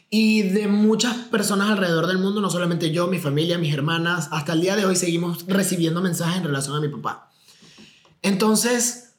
[0.09, 4.53] Y de muchas personas alrededor del mundo, no solamente yo, mi familia, mis hermanas, hasta
[4.53, 7.29] el día de hoy seguimos recibiendo mensajes en relación a mi papá.
[8.21, 9.15] Entonces,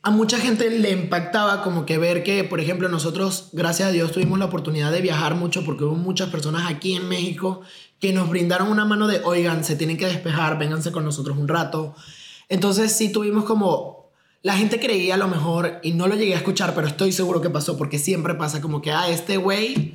[0.00, 4.12] a mucha gente le impactaba como que ver que, por ejemplo, nosotros, gracias a Dios,
[4.12, 7.60] tuvimos la oportunidad de viajar mucho porque hubo muchas personas aquí en México
[8.00, 11.48] que nos brindaron una mano de, oigan, se tienen que despejar, vénganse con nosotros un
[11.48, 11.94] rato.
[12.48, 13.95] Entonces sí tuvimos como
[14.46, 17.40] la gente creía a lo mejor, y no lo llegué a escuchar, pero estoy seguro
[17.40, 19.94] que pasó, porque siempre pasa como que, ah, este güey...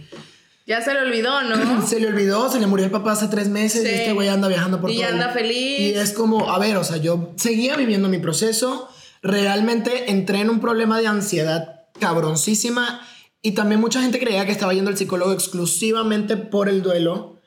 [0.68, 1.88] Ya se le olvidó, ¿no?
[1.88, 4.50] se le olvidó, se le murió el papá hace tres meses y este güey anda
[4.50, 5.04] viajando por y todo.
[5.04, 5.80] Y anda feliz.
[5.80, 8.90] Y es como, a ver, o sea, yo seguía viviendo mi proceso,
[9.22, 13.08] realmente entré en un problema de ansiedad cabroncísima
[13.42, 17.40] y también mucha gente creía que estaba yendo al psicólogo exclusivamente por el duelo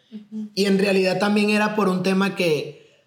[0.55, 3.05] y en realidad también era por un tema que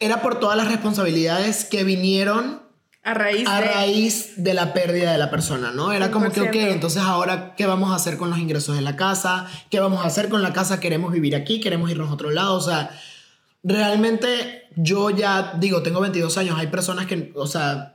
[0.00, 2.63] era por todas las responsabilidades que vinieron
[3.04, 3.66] a raíz, a de...
[3.66, 5.92] raíz de la pérdida de la persona, ¿no?
[5.92, 8.96] Era como que, ok, entonces ahora, ¿qué vamos a hacer con los ingresos de la
[8.96, 9.46] casa?
[9.70, 10.80] ¿Qué vamos a hacer con la casa?
[10.80, 11.60] ¿Queremos vivir aquí?
[11.60, 12.56] ¿Queremos irnos a otro lado?
[12.56, 12.90] O sea,
[13.62, 17.92] realmente yo ya digo, tengo 22 años, hay personas que, o sea,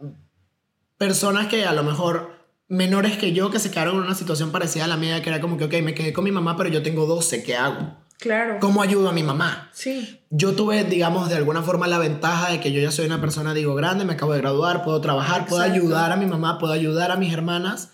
[0.97, 4.85] personas que a lo mejor menores que yo que se quedaron en una situación parecida
[4.85, 6.83] a la mía, que era como que, ok, me quedé con mi mamá, pero yo
[6.83, 7.97] tengo 12, ¿qué hago?
[8.19, 8.57] Claro.
[8.59, 9.69] ¿Cómo ayudo a mi mamá?
[9.73, 10.19] Sí.
[10.29, 13.53] Yo tuve, digamos, de alguna forma la ventaja de que yo ya soy una persona,
[13.53, 17.11] digo, grande, me acabo de graduar, puedo trabajar, puedo ayudar a mi mamá, puedo ayudar
[17.11, 17.89] a mis hermanas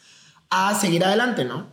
[0.49, 1.67] a seguir adelante, ¿no?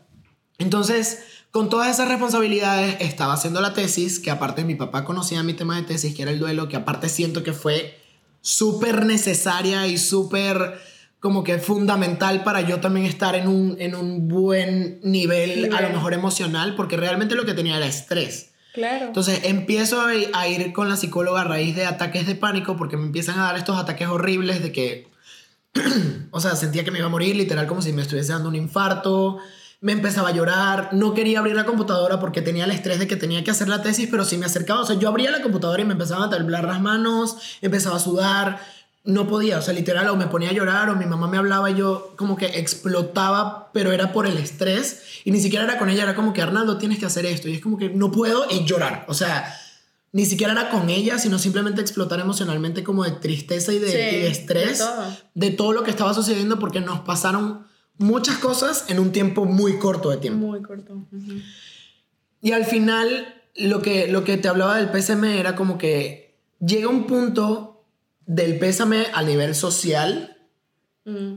[0.58, 5.54] Entonces, con todas esas responsabilidades, estaba haciendo la tesis, que aparte mi papá conocía mi
[5.54, 7.98] tema de tesis, que era el duelo, que aparte siento que fue
[8.42, 10.78] súper necesaria y súper
[11.22, 15.90] como que fundamental para yo también estar en un, en un buen nivel, a lo
[15.90, 18.50] mejor emocional, porque realmente lo que tenía era estrés.
[18.74, 19.06] Claro.
[19.06, 23.04] Entonces empiezo a ir con la psicóloga a raíz de ataques de pánico, porque me
[23.04, 25.12] empiezan a dar estos ataques horribles de que,
[26.32, 28.56] o sea, sentía que me iba a morir, literal, como si me estuviese dando un
[28.56, 29.38] infarto.
[29.80, 33.16] Me empezaba a llorar, no quería abrir la computadora porque tenía el estrés de que
[33.16, 35.82] tenía que hacer la tesis, pero si me acercaba, o sea, yo abría la computadora
[35.82, 38.60] y me empezaban a temblar las manos, empezaba a sudar,
[39.04, 41.70] no podía, o sea, literal, o me ponía a llorar, o mi mamá me hablaba
[41.70, 45.88] y yo como que explotaba, pero era por el estrés, y ni siquiera era con
[45.88, 48.46] ella, era como que, Arnaldo, tienes que hacer esto, y es como que no puedo
[48.48, 49.52] y llorar, o sea,
[50.12, 54.84] ni siquiera era con ella, sino simplemente explotar emocionalmente como de tristeza y de, estrés,
[55.34, 55.72] de todo.
[55.72, 60.18] lo que estaba sucediendo, porque nos pasaron muchas cosas en un tiempo muy corto de
[60.18, 60.46] tiempo.
[60.48, 61.06] Muy corto.
[62.42, 66.88] Y al final, lo que, lo que te hablaba del PSM era como que llega
[66.88, 67.71] un punto
[68.26, 70.36] del pésame a nivel social
[71.04, 71.34] mm.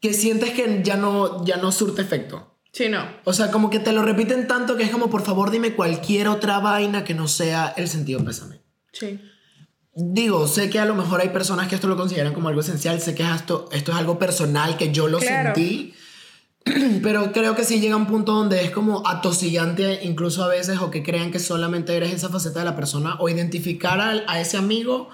[0.00, 2.58] que sientes que ya no, ya no surte efecto.
[2.72, 3.04] Sí, no.
[3.24, 6.28] O sea, como que te lo repiten tanto que es como, por favor, dime cualquier
[6.28, 8.60] otra vaina que no sea el sentido pésame.
[8.92, 9.20] Sí.
[9.94, 13.00] digo, sé que a lo mejor hay personas que esto lo consideran como algo esencial,
[13.00, 15.94] sé que esto, esto es algo personal, que yo lo sentí,
[17.02, 20.90] pero creo que sí llega un punto donde es como atosigante incluso a veces o
[20.90, 25.08] que crean que solamente eres esa faceta de la persona o identificar a, ese amigo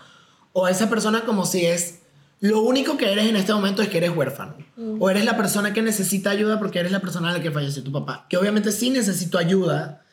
[0.53, 2.01] o a esa persona como si es
[2.41, 4.57] lo único que eres en este momento es que eres huérfano.
[5.01, 7.83] O eres la persona que necesita ayuda porque eres la persona a la que falleció
[7.83, 8.27] tu papá.
[8.29, 10.05] Que obviamente sí necesito ayuda,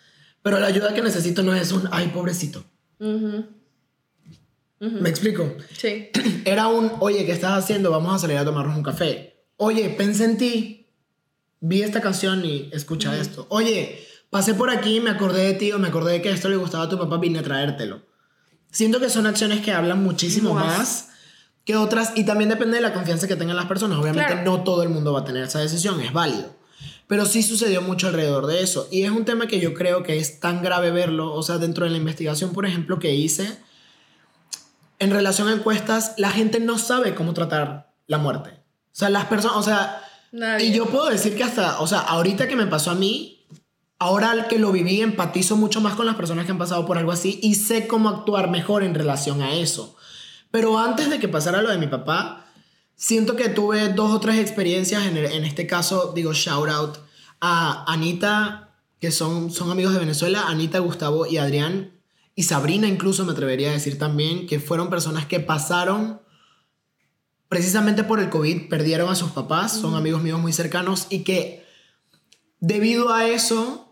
[0.42, 2.64] pero la ayuda que necesito no es un, ay, pobrecito.
[4.80, 5.56] ¿Me explico?
[5.78, 6.10] Sí.
[6.46, 7.92] Era un, oye, ¿qué estás haciendo?
[7.92, 9.46] Vamos a salir a tomarnos un café.
[9.58, 10.88] Oye, pensé en ti.
[11.60, 13.46] Vi esta canción y escucha esto.
[13.50, 16.58] Oye, pasé por aquí, me acordé de ti o me acordé de que esto le
[16.58, 18.02] gustaba a tu papá, vine a traértelo.
[18.76, 21.08] Siento que son acciones que hablan muchísimo más,
[21.64, 23.98] que otras y también depende de la confianza que tengan las personas.
[23.98, 26.54] Obviamente no todo el mundo va a tener esa decisión, es válido.
[27.08, 28.90] Pero sí sucedió mucho alrededor de eso.
[28.92, 31.34] Y es un tema que yo creo que es tan grave verlo.
[31.34, 33.58] O sea, dentro de la investigación, por ejemplo, que hice,
[35.00, 38.50] en relación a encuestas, la gente no sabe cómo tratar la muerte.
[38.50, 40.02] O sea, las personas, o sea,
[40.60, 43.35] y yo puedo decir que hasta, o sea, ahorita que me pasó a mí,
[44.00, 47.12] ahora que lo viví, empatizo mucho más con las personas que han pasado por algo
[47.12, 49.96] así y sé cómo actuar mejor en relación a eso.
[50.52, 52.48] Pero antes de que pasara lo de mi papá,
[52.96, 56.98] siento que tuve dos o tres experiencias, en, en este caso, digo, shout out
[57.42, 61.92] a Anita, que son, son amigos de Venezuela, Anita, Gustavo y Adrián,
[62.36, 66.22] y Sabrina incluso me atrevería a decir también, que fueron personas que pasaron
[67.48, 71.66] precisamente por el COVID, perdieron a sus papás, son amigos míos muy cercanos y que
[72.60, 73.85] debido a eso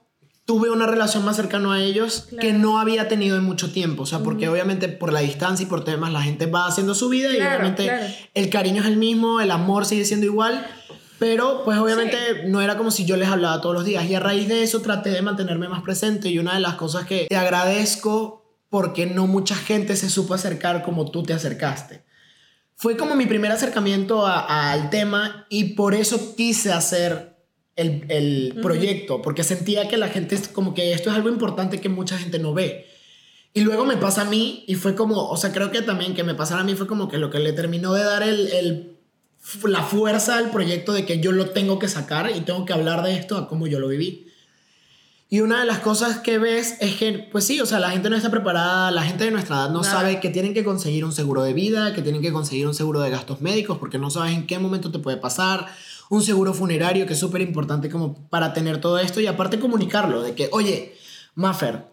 [0.46, 4.06] tuve una relación más cercana a ellos que no había tenido en mucho tiempo, o
[4.06, 7.32] sea, porque obviamente por la distancia y por temas la gente va haciendo su vida
[7.32, 7.90] y obviamente
[8.34, 10.66] el cariño es el mismo, el amor sigue siendo igual.
[11.20, 14.04] Pero pues obviamente no era como si yo les hablaba todos los días.
[14.10, 16.28] Y a raíz de eso traté de mantenerme más presente.
[16.28, 20.84] Y una de las cosas que te agradezco porque no mucha gente se supo acercar
[20.84, 22.04] como tú te acercaste.
[22.76, 27.33] Fue como mi primer acercamiento al tema y por eso quise hacer
[27.76, 31.82] el, el proyecto, porque sentía que la gente es como que esto es algo importante
[31.82, 32.88] que mucha gente no ve.
[33.54, 36.24] Y luego me pasa a mí y fue como, o sea, creo que también que
[36.24, 38.94] me pasara a mí fue como que lo que le terminó de dar el, el
[39.66, 43.04] la fuerza al proyecto de que yo lo tengo que sacar y tengo que hablar
[43.04, 44.28] de esto a cómo yo lo viví.
[45.30, 48.10] Y una de las cosas que ves es que, pues sí, o sea, la gente
[48.10, 51.12] no está preparada, la gente de nuestra edad no sabe que tienen que conseguir un
[51.12, 54.36] seguro de vida, que tienen que conseguir un seguro de gastos médicos, porque no sabes
[54.36, 55.74] en qué momento te puede pasar,
[56.14, 60.22] un seguro funerario, que es súper importante como para tener todo esto, y aparte comunicarlo,
[60.22, 60.94] de que, oye,
[61.34, 61.86] Maffer,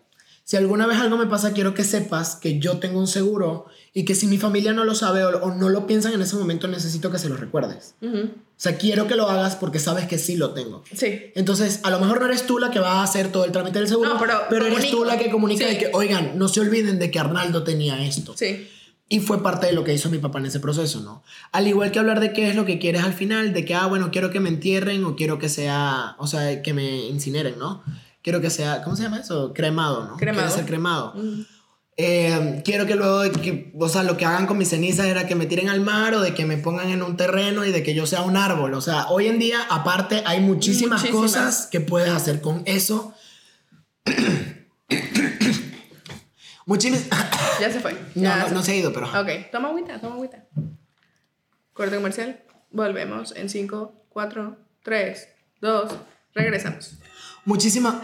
[0.44, 4.04] si alguna vez algo me pasa, quiero que sepas que yo tengo un seguro y
[4.04, 7.10] que si mi familia no lo sabe o, no lo piensan en ese momento, necesito
[7.10, 7.94] que se lo recuerdes.
[8.02, 10.82] O sea, quiero que lo hagas porque sabes que sí lo tengo.
[10.94, 11.32] Sí.
[11.34, 13.78] Entonces, a lo mejor no eres tú la que va a hacer todo el trámite
[13.78, 14.18] del seguro,
[14.50, 17.62] pero, eres tú la que comunica de que, oigan, no se olviden de que Arnaldo
[17.62, 18.34] tenía esto.
[18.36, 18.68] Sí.
[19.12, 21.24] Y fue parte de lo que hizo mi papá en ese proceso, ¿no?
[21.50, 23.86] Al igual que hablar de qué es lo que quieres al final, de que, ah,
[23.86, 27.82] bueno, quiero que me entierren o quiero que sea, o sea, que me incineren, ¿no?
[28.22, 29.52] Quiero que sea, ¿cómo se llama eso?
[29.52, 30.16] Cremado, ¿no?
[30.16, 30.46] Cremado.
[30.46, 31.14] Quiero ser cremado.
[31.96, 35.34] Eh, quiero que luego, que, o sea, lo que hagan con mis cenizas era que
[35.34, 37.94] me tiren al mar o de que me pongan en un terreno y de que
[37.94, 38.74] yo sea un árbol.
[38.74, 43.12] O sea, hoy en día, aparte, hay muchísimas, cosas que puedes hacer con eso.
[46.70, 47.08] muchísimas.
[47.60, 47.96] ya se fue.
[48.14, 49.06] no, no, se ha ido, pero.
[49.06, 50.44] Ok, toma agüita, toma agüita.
[51.72, 52.42] Corte comercial.
[52.70, 55.28] Volvemos en 5, 4, 3,
[55.60, 55.92] 2,
[56.34, 56.94] regresamos.
[57.44, 57.96] Muchísimas.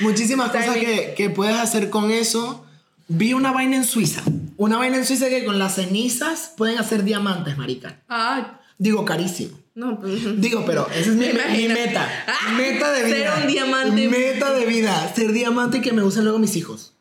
[0.00, 2.66] Muchísimas cosas que, que, puedes hacer con eso.
[3.06, 4.22] Vi una vaina en Suiza.
[4.56, 8.00] Una vaina en Suiza que con las cenizas pueden hacer diamantes, marica.
[8.08, 8.60] Ah.
[8.78, 9.58] Digo, carísimo.
[9.74, 12.08] No, pues, Digo, pero esa es mi, mi meta.
[12.26, 13.34] Ah, meta de vida.
[13.34, 14.08] Ser un diamante.
[14.08, 15.12] Meta de vida.
[15.14, 16.94] Ser diamante y que me usen luego mis hijos.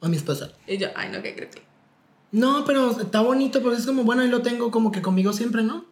[0.00, 0.52] O mi esposa.
[0.66, 1.60] Y yo, ay, no, qué creepy.
[2.32, 5.62] No, pero está bonito porque es como, bueno, y lo tengo como que conmigo siempre,
[5.62, 5.86] ¿no?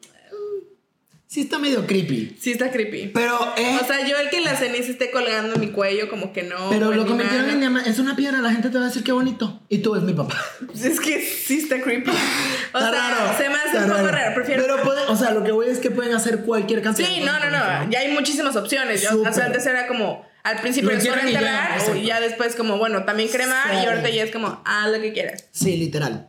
[1.34, 2.36] Sí está medio creepy.
[2.38, 3.10] Sí está creepy.
[3.12, 3.82] Pero es...
[3.82, 6.70] O sea, yo el que la ceniza esté colgando en mi cuello, como que no.
[6.70, 7.90] Pero lo convirtieron en diamante.
[7.90, 9.60] Es una piedra, la gente te va a decir qué bonito.
[9.68, 10.40] Y tú es mi papá.
[10.80, 12.08] Es que sí está creepy.
[12.08, 14.32] O sea, raro, se me hace un poco raro.
[14.36, 14.62] Prefiero...
[14.62, 17.08] Pero pueden, o sea, lo que voy es que pueden hacer cualquier canción.
[17.08, 17.90] Sí, no, no, no.
[17.90, 19.02] Ya hay muchísimas opciones.
[19.02, 22.78] Yo, o sea, antes era como al principio es para enterrar y ya después como,
[22.78, 25.46] bueno, también cremar y ahorita ya es como, haz lo que quieras.
[25.50, 26.28] Sí, literal.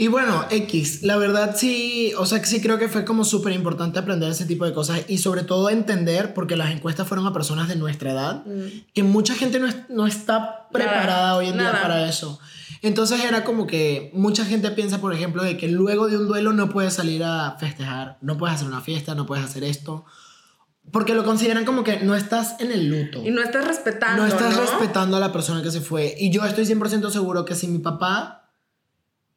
[0.00, 3.52] Y bueno, X, la verdad sí, o sea que sí creo que fue como súper
[3.52, 7.34] importante aprender ese tipo de cosas y sobre todo entender, porque las encuestas fueron a
[7.34, 8.92] personas de nuestra edad, mm.
[8.94, 12.40] que mucha gente no, no está preparada hoy en día para eso.
[12.80, 16.54] Entonces era como que mucha gente piensa, por ejemplo, de que luego de un duelo
[16.54, 20.06] no puedes salir a festejar, no puedes hacer una fiesta, no puedes hacer esto.
[20.92, 23.22] porque lo consideran como que no estás en el luto.
[23.22, 24.22] Y no estás respetando.
[24.22, 26.16] No estás respetando a la persona que se fue.
[26.18, 28.39] Y yo estoy 100% seguro que si mi papá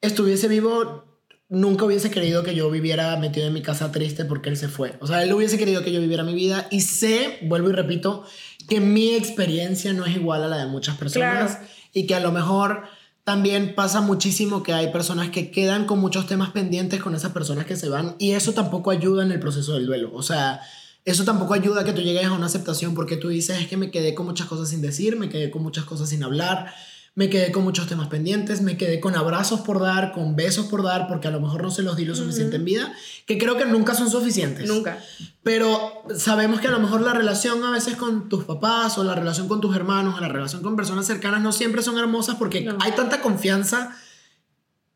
[0.03, 1.05] estuviese vivo,
[1.49, 4.95] nunca hubiese querido que yo viviera metido en mi casa triste porque él se fue.
[4.99, 6.67] O sea, él hubiese querido que yo viviera mi vida.
[6.69, 8.23] Y sé, vuelvo y repito,
[8.69, 11.59] que mi experiencia no es igual a la de muchas personas.
[11.93, 12.83] Y que a lo mejor
[13.23, 17.65] también pasa muchísimo que hay personas que quedan con muchos temas pendientes con esas personas
[17.65, 18.15] que se van.
[18.19, 20.11] Y eso tampoco ayuda en el proceso del duelo.
[20.13, 20.61] O sea
[21.05, 23.75] eso tampoco ayuda a que tú llegues a una aceptación porque tú dices es que
[23.75, 26.73] me quedé con muchas cosas sin decir, me quedé con muchas cosas sin hablar,
[27.15, 30.81] me quedé con muchos temas pendientes, me quedé con abrazos por dar, con besos por
[30.81, 32.93] dar, porque a lo mejor no se los di lo suficiente en vida,
[33.27, 34.67] que creo que nunca son suficientes.
[34.67, 34.97] Nunca.
[35.43, 39.13] Pero sabemos que a lo mejor la relación a veces con tus papás o la
[39.13, 42.67] relación con tus hermanos o la relación con personas cercanas no siempre son hermosas porque
[42.79, 43.95] hay tanta confianza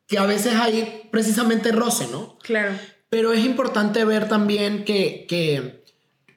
[0.08, 2.40] que a veces hay precisamente roce, ¿no?
[2.40, 2.74] Claro.
[3.10, 5.84] Pero es importante ver también que, que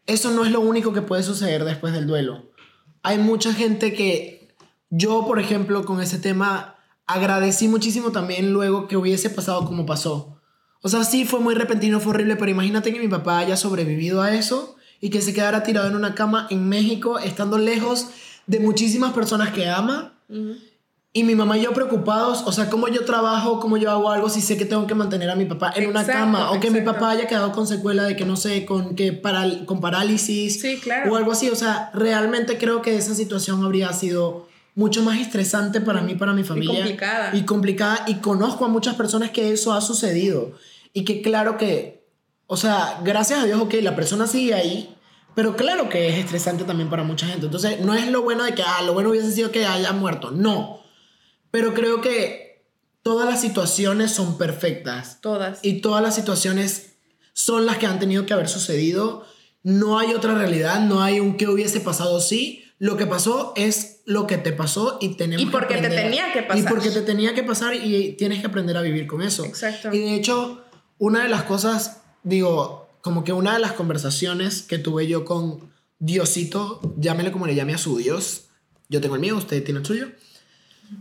[0.06, 2.50] eso no es lo único que puede suceder después del duelo.
[3.02, 4.39] Hay mucha gente que
[4.90, 6.76] yo, por ejemplo, con ese tema,
[7.06, 10.36] agradecí muchísimo también luego que hubiese pasado como pasó.
[10.82, 14.22] O sea, sí, fue muy repentino, fue horrible, pero imagínate que mi papá haya sobrevivido
[14.22, 18.08] a eso y que se quedara tirado en una cama en México, estando lejos
[18.46, 20.14] de muchísimas personas que ama.
[21.12, 24.28] Y mi mamá y yo preocupados, o sea, cómo yo trabajo, cómo yo hago algo
[24.28, 26.82] si sé que tengo que mantener a mi papá en una cama o que mi
[26.82, 30.78] papá haya quedado con secuela de que no sé, con que para, con parálisis sí,
[30.78, 31.12] claro.
[31.12, 35.80] o algo así, o sea, realmente creo que esa situación habría sido mucho más estresante
[35.80, 36.74] para mí, para mi familia.
[36.74, 37.36] Y complicada.
[37.36, 40.52] Y complicada y conozco a muchas personas que eso ha sucedido
[40.92, 42.06] y que claro que,
[42.46, 44.94] o sea, gracias a Dios, ok, la persona sigue ahí,
[45.34, 47.46] pero claro que es estresante también para mucha gente.
[47.46, 50.30] Entonces, no es lo bueno de que, ah, lo bueno hubiese sido que haya muerto,
[50.30, 50.80] no
[51.50, 52.64] pero creo que
[53.02, 55.20] todas las situaciones son perfectas.
[55.20, 55.58] Todas.
[55.62, 56.96] Y todas las situaciones
[57.32, 59.24] son las que han tenido que haber sucedido.
[59.62, 62.64] No hay otra realidad, no hay un que hubiese pasado sí.
[62.78, 66.42] Lo que pasó es lo que te pasó y tenemos y porque te tenía que
[66.42, 66.58] pasar.
[66.58, 69.44] Y porque te tenía que pasar y tienes que aprender a vivir con eso.
[69.44, 69.94] Exacto.
[69.94, 70.64] Y de hecho,
[70.98, 75.70] una de las cosas, digo, como que una de las conversaciones que tuve yo con
[76.00, 78.48] Diosito, llámele como le llame a su Dios.
[78.88, 80.08] Yo tengo el mío, usted tiene el suyo.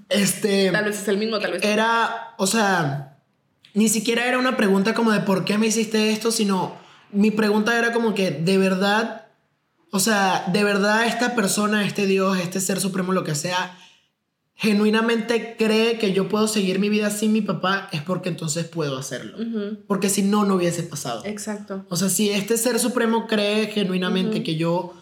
[0.10, 0.70] Este.
[0.72, 1.64] Tal vez es el mismo, tal vez.
[1.64, 3.18] Era, o sea,
[3.74, 6.78] ni siquiera era una pregunta como de por qué me hiciste esto, sino
[7.12, 9.29] mi pregunta era como que de verdad,
[9.92, 13.78] o sea, de verdad esta persona, este Dios, este ser supremo, lo que sea,
[14.56, 18.98] genuinamente cree que yo puedo seguir mi vida sin mi papá, es porque entonces puedo
[18.98, 19.38] hacerlo.
[19.88, 21.24] Porque si no, no hubiese pasado.
[21.26, 21.86] Exacto.
[21.90, 24.94] O sea, si este ser supremo cree genuinamente que yo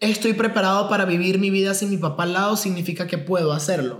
[0.00, 3.98] estoy preparado para vivir mi vida sin mi papá al lado, significa que puedo hacerlo.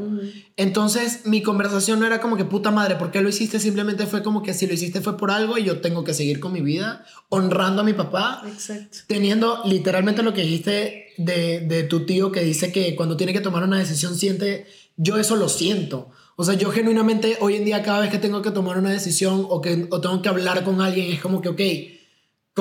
[0.57, 3.61] Entonces, mi conversación no era como que puta madre, ¿por qué lo hiciste?
[3.61, 6.41] Simplemente fue como que si lo hiciste fue por algo y yo tengo que seguir
[6.41, 8.99] con mi vida, honrando a mi papá, Exacto.
[9.07, 13.41] teniendo literalmente lo que dijiste de, de tu tío que dice que cuando tiene que
[13.41, 16.11] tomar una decisión siente, yo eso lo siento.
[16.37, 19.45] O sea, yo genuinamente hoy en día cada vez que tengo que tomar una decisión
[19.51, 21.61] o que o tengo que hablar con alguien es como que, ok,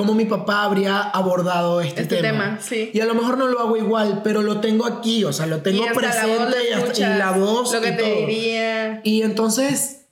[0.00, 2.58] cómo mi papá habría abordado este, este tema.
[2.58, 2.90] sí.
[2.94, 5.60] Y a lo mejor no lo hago igual, pero lo tengo aquí, o sea, lo
[5.60, 6.56] tengo presente
[6.96, 7.74] y, la voz.
[7.74, 9.02] Lo que te diría.
[9.04, 10.06] Y entonces,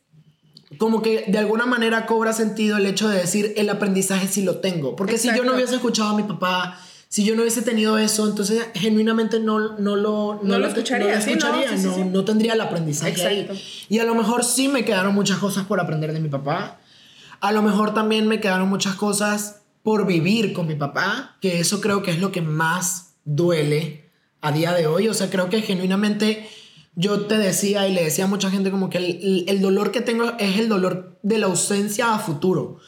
[0.76, 4.58] como que de alguna manera cobra sentido el hecho de decir el aprendizaje si lo
[4.58, 4.94] tengo.
[4.94, 8.28] Porque si yo no hubiese escuchado a mi papá, si yo no hubiese tenido eso,
[8.28, 11.18] entonces genuinamente no, no lo, no, lo escucharía.
[11.18, 13.86] No, no, tendría el aprendizaje ahí.
[13.88, 16.78] Y a lo mejor sí me quedaron muchas cosas por aprender de mi papá.
[17.40, 21.80] A lo mejor también me quedaron muchas cosas por vivir con mi papá, que eso
[21.80, 24.10] creo que es lo que más duele
[24.40, 25.08] a día de hoy.
[25.08, 26.48] O sea, creo que genuinamente
[26.94, 28.98] yo te decía y le decía a mucha gente como que
[29.46, 32.78] el, dolor que tengo es el dolor de la ausencia a futuro.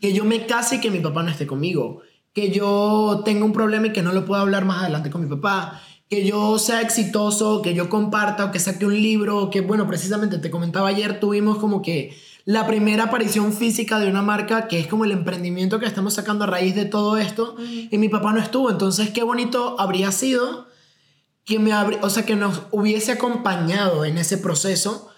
[0.00, 2.02] Que yo me case y que mi papá no esté conmigo.
[2.32, 5.28] Que yo tenga un problema y que no lo pueda hablar más adelante con mi
[5.28, 5.82] papá.
[6.08, 9.50] Que yo sea exitoso, que yo comparta o que saque un libro.
[9.50, 12.16] Que bueno, precisamente te comentaba ayer, tuvimos como que
[12.48, 16.44] la primera aparición física de una marca que es como el emprendimiento que estamos sacando
[16.44, 18.70] a raíz de todo esto y mi papá no estuvo.
[18.70, 20.66] Entonces, qué bonito habría sido
[21.44, 25.10] que me o sea, que nos hubiese acompañado en ese proceso.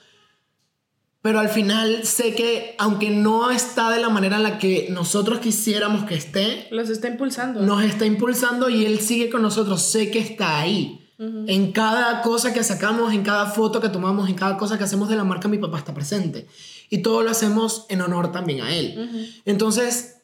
[1.23, 5.39] Pero al final sé que aunque no está de la manera en la que nosotros
[5.39, 7.63] quisiéramos que esté, los está impulsando.
[7.63, 11.00] Nos está impulsando y él sigue con nosotros, sé que está ahí.
[11.21, 15.11] En cada cosa que sacamos, en cada foto que tomamos, en cada cosa que hacemos
[15.11, 16.49] de la marca, mi papá está presente
[16.89, 19.31] y todo lo hacemos en honor también a él.
[19.45, 20.23] Entonces,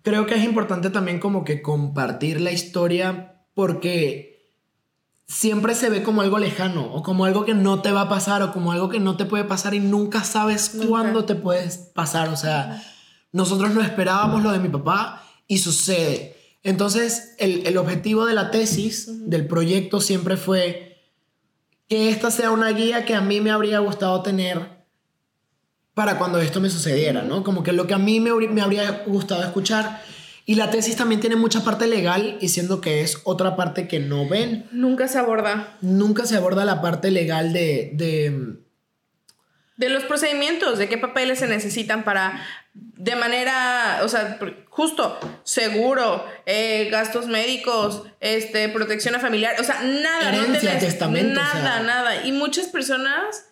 [0.00, 4.50] creo que es importante también como que compartir la historia porque
[5.26, 8.42] siempre se ve como algo lejano o como algo que no te va a pasar
[8.42, 12.30] o como algo que no te puede pasar y nunca sabes cuándo te puedes pasar.
[12.30, 12.82] O sea,
[13.32, 16.33] nosotros no esperábamos lo de mi papá y sucede.
[16.64, 20.98] Entonces, el, el objetivo de la tesis, del proyecto, siempre fue
[21.88, 24.74] que esta sea una guía que a mí me habría gustado tener
[25.92, 27.44] para cuando esto me sucediera, ¿no?
[27.44, 30.02] Como que lo que a mí me, me habría gustado escuchar.
[30.46, 34.00] Y la tesis también tiene mucha parte legal y siendo que es otra parte que
[34.00, 34.66] no ven.
[34.72, 35.78] Nunca se aborda.
[35.80, 37.92] Nunca se aborda la parte legal de...
[37.94, 38.63] De,
[39.76, 46.24] de los procedimientos, de qué papeles se necesitan para, de manera, o sea, justo, seguro,
[46.46, 50.34] eh, gastos médicos, este, protección a familiar, o sea, nada.
[50.34, 51.40] Herencia, testamento.
[51.40, 52.24] Nada, nada.
[52.24, 53.46] Y muchas personas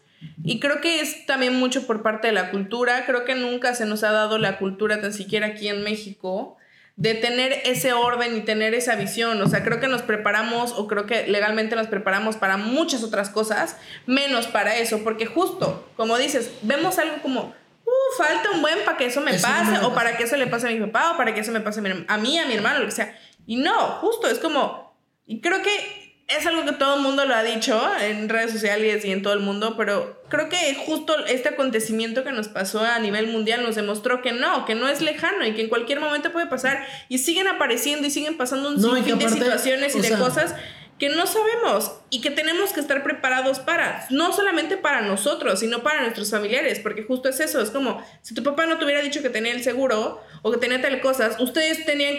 [0.45, 3.05] y creo que es también mucho por parte de la cultura.
[3.07, 6.57] Creo que nunca se nos ha dado la cultura, tan siquiera aquí en México,
[6.97, 9.41] de tener ese orden y tener esa visión.
[9.43, 13.31] O sea, creo que nos preparamos o creo que legalmente nos preparamos para muchas otras
[13.31, 13.77] cosas,
[14.07, 15.03] menos para eso.
[15.03, 19.35] Porque justo, como dices, vemos algo como, uh, falta un buen para que eso me
[19.39, 21.61] pase, o para que eso le pase a mi papá, o para que eso me
[21.61, 23.19] pase a, mi, a mí, a mi hermano, lo que sea.
[23.47, 26.02] Y no, justo, es como, y creo que
[26.37, 29.33] es algo que todo el mundo lo ha dicho en redes sociales y en todo
[29.33, 33.75] el mundo, pero creo que justo este acontecimiento que nos pasó a nivel mundial nos
[33.75, 37.19] demostró que no, que no es lejano y que en cualquier momento puede pasar y
[37.19, 40.55] siguen apareciendo y siguen pasando un sinfín de situaciones y de cosas
[40.99, 45.83] que no sabemos y que tenemos que estar preparados para, no solamente para nosotros, sino
[45.83, 49.03] para nuestros familiares, porque justo es eso, es como si tu papá no te hubiera
[49.03, 52.15] dicho que tenía el seguro o que tenía tal cosas, ustedes tenían,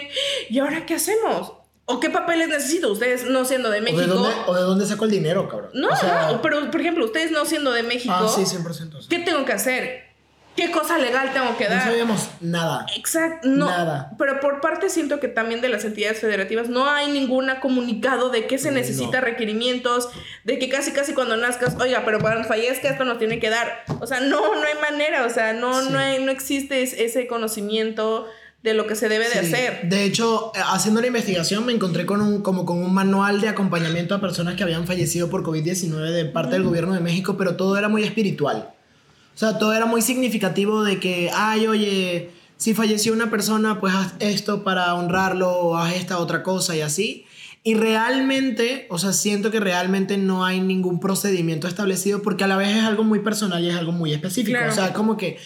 [0.50, 1.63] ¿y ahora qué hacemos?
[1.86, 2.90] ¿O qué papeles necesito?
[2.92, 4.00] Ustedes no siendo de México.
[4.46, 5.70] ¿O de dónde, saco el dinero, cabrón?
[5.74, 8.14] No, no, pero por ejemplo, ustedes no siendo de México.
[8.16, 9.06] Ah, sí, 100%.
[9.08, 10.14] ¿Qué tengo que hacer?
[10.56, 11.78] ¿Qué cosa legal tengo que dar?
[11.78, 12.86] No sabíamos nada.
[12.96, 13.66] Exacto, no.
[13.66, 14.12] Nada.
[14.16, 18.46] Pero por parte siento que también de las entidades federativas no hay ninguna comunicado de
[18.46, 20.08] qué se necesita requerimientos,
[20.44, 23.84] de que casi casi cuando nazcas, oiga, pero cuando fallezca esto nos tiene que dar.
[24.00, 28.28] O sea, no, no hay manera, o sea, no, no, hay, no existe ese conocimiento
[28.64, 29.90] de lo que se debe de hacer.
[29.90, 33.50] De hecho, eh, haciendo la investigación me encontré con un, como con un manual de
[33.50, 37.56] acompañamiento a personas que habían fallecido por COVID-19 de parte del gobierno de México, pero
[37.56, 38.70] todo era muy espiritual.
[39.34, 43.94] O sea, todo era muy significativo de que, ay, oye, si falleció una persona, pues
[43.94, 47.26] haz esto para honrarlo o haz esta otra cosa y así.
[47.64, 52.56] Y realmente, o sea, siento que realmente no hay ningún procedimiento establecido porque a la
[52.56, 54.58] vez es algo muy personal y es algo muy específico.
[54.66, 55.36] O sea, como que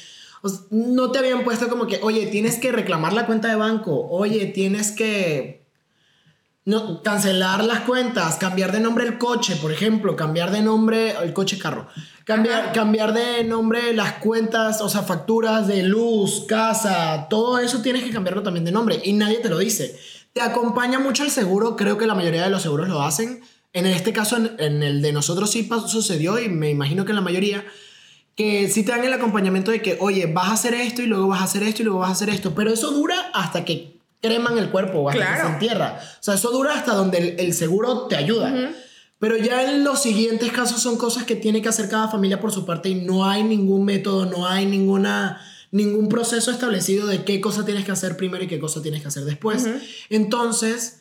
[0.70, 4.46] no te habían puesto como que, oye, tienes que reclamar la cuenta de banco, oye,
[4.46, 5.66] tienes que
[6.64, 11.32] no, cancelar las cuentas, cambiar de nombre el coche, por ejemplo, cambiar de nombre el
[11.32, 11.88] coche carro,
[12.24, 18.04] cambiar, cambiar de nombre las cuentas, o sea, facturas de luz, casa, todo eso tienes
[18.04, 19.98] que cambiarlo también de nombre y nadie te lo dice.
[20.34, 23.40] Te acompaña mucho el seguro, creo que la mayoría de los seguros lo hacen.
[23.72, 27.16] En este caso, en, en el de nosotros sí sucedió y me imagino que en
[27.16, 27.64] la mayoría
[28.38, 31.26] que si te dan el acompañamiento de que, oye, vas a hacer esto y luego
[31.26, 33.98] vas a hacer esto y luego vas a hacer esto, pero eso dura hasta que
[34.22, 35.98] creman el cuerpo o hasta que se entierra.
[36.00, 38.70] O sea, eso dura hasta donde el, seguro te ayuda.
[39.18, 42.52] Pero ya en los siguientes casos son cosas que tiene que hacer cada familia por
[42.52, 45.40] su parte y no hay ningún método, no hay ninguna,
[45.72, 49.08] ningún proceso establecido de qué cosa tienes que hacer primero y qué cosa tienes que
[49.08, 49.66] hacer después.
[50.10, 51.00] Entonces,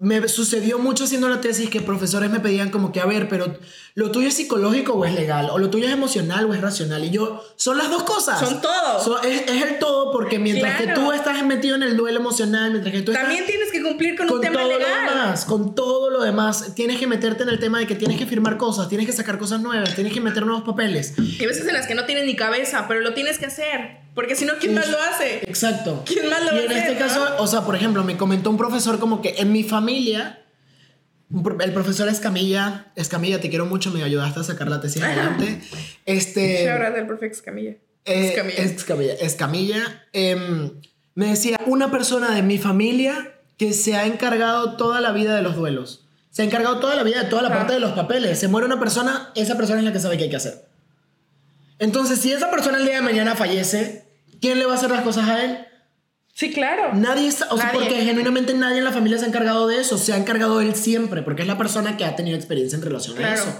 [0.00, 3.54] me sucedió mucho haciendo la tesis que profesores me pedían como que, a ver, pero
[3.94, 7.04] lo tuyo es psicológico o es legal, o lo tuyo es emocional o es racional.
[7.04, 8.38] Y yo, son las dos cosas.
[8.38, 9.20] Son todo.
[9.22, 13.02] es, el todo porque mientras que tú estás metido en el duelo emocional, mientras que
[13.02, 15.04] tú También tienes que cumplir con, un tema todo legal.
[15.06, 18.18] Lo demás, con todo lo demás, tienes que meterte en el tema de que tienes
[18.18, 21.14] que firmar cosas, tienes que sacar cosas nuevas, tienes que meter nuevos papeles.
[21.18, 24.00] Y a veces en las que no tienes ni cabeza, pero lo tienes que hacer.
[24.14, 25.38] Porque si no, ¿quién más lo hace?
[25.46, 26.02] Exacto.
[26.04, 28.98] ¿Quién más lo y en este caso, o sea, por ejemplo, me comentó un profesor
[28.98, 30.39] como que en mi familia,
[31.32, 35.60] el profesor Escamilla, Escamilla, te quiero mucho, me ayudaste a sacar la tesis adelante.
[36.04, 36.64] Este.
[36.64, 37.76] Shout del profe Escamilla.
[38.04, 38.62] Eh, Escamilla.
[38.62, 39.14] Escamilla.
[39.14, 40.72] Escamilla em,
[41.14, 45.42] me decía, una persona de mi familia que se ha encargado toda la vida de
[45.42, 46.06] los duelos.
[46.30, 48.38] Se ha encargado toda la vida de toda la parte de los papeles.
[48.38, 50.64] Se muere una persona, esa persona es la que sabe qué hay que hacer.
[51.78, 54.04] Entonces, si esa persona el día de mañana fallece,
[54.40, 55.66] ¿quién le va a hacer las cosas a él?
[56.40, 56.94] Sí, claro.
[56.94, 59.98] Nadie está, o sea, porque genuinamente nadie en la familia se ha encargado de eso,
[59.98, 63.22] se ha encargado él siempre, porque es la persona que ha tenido experiencia en relación
[63.22, 63.54] a eso.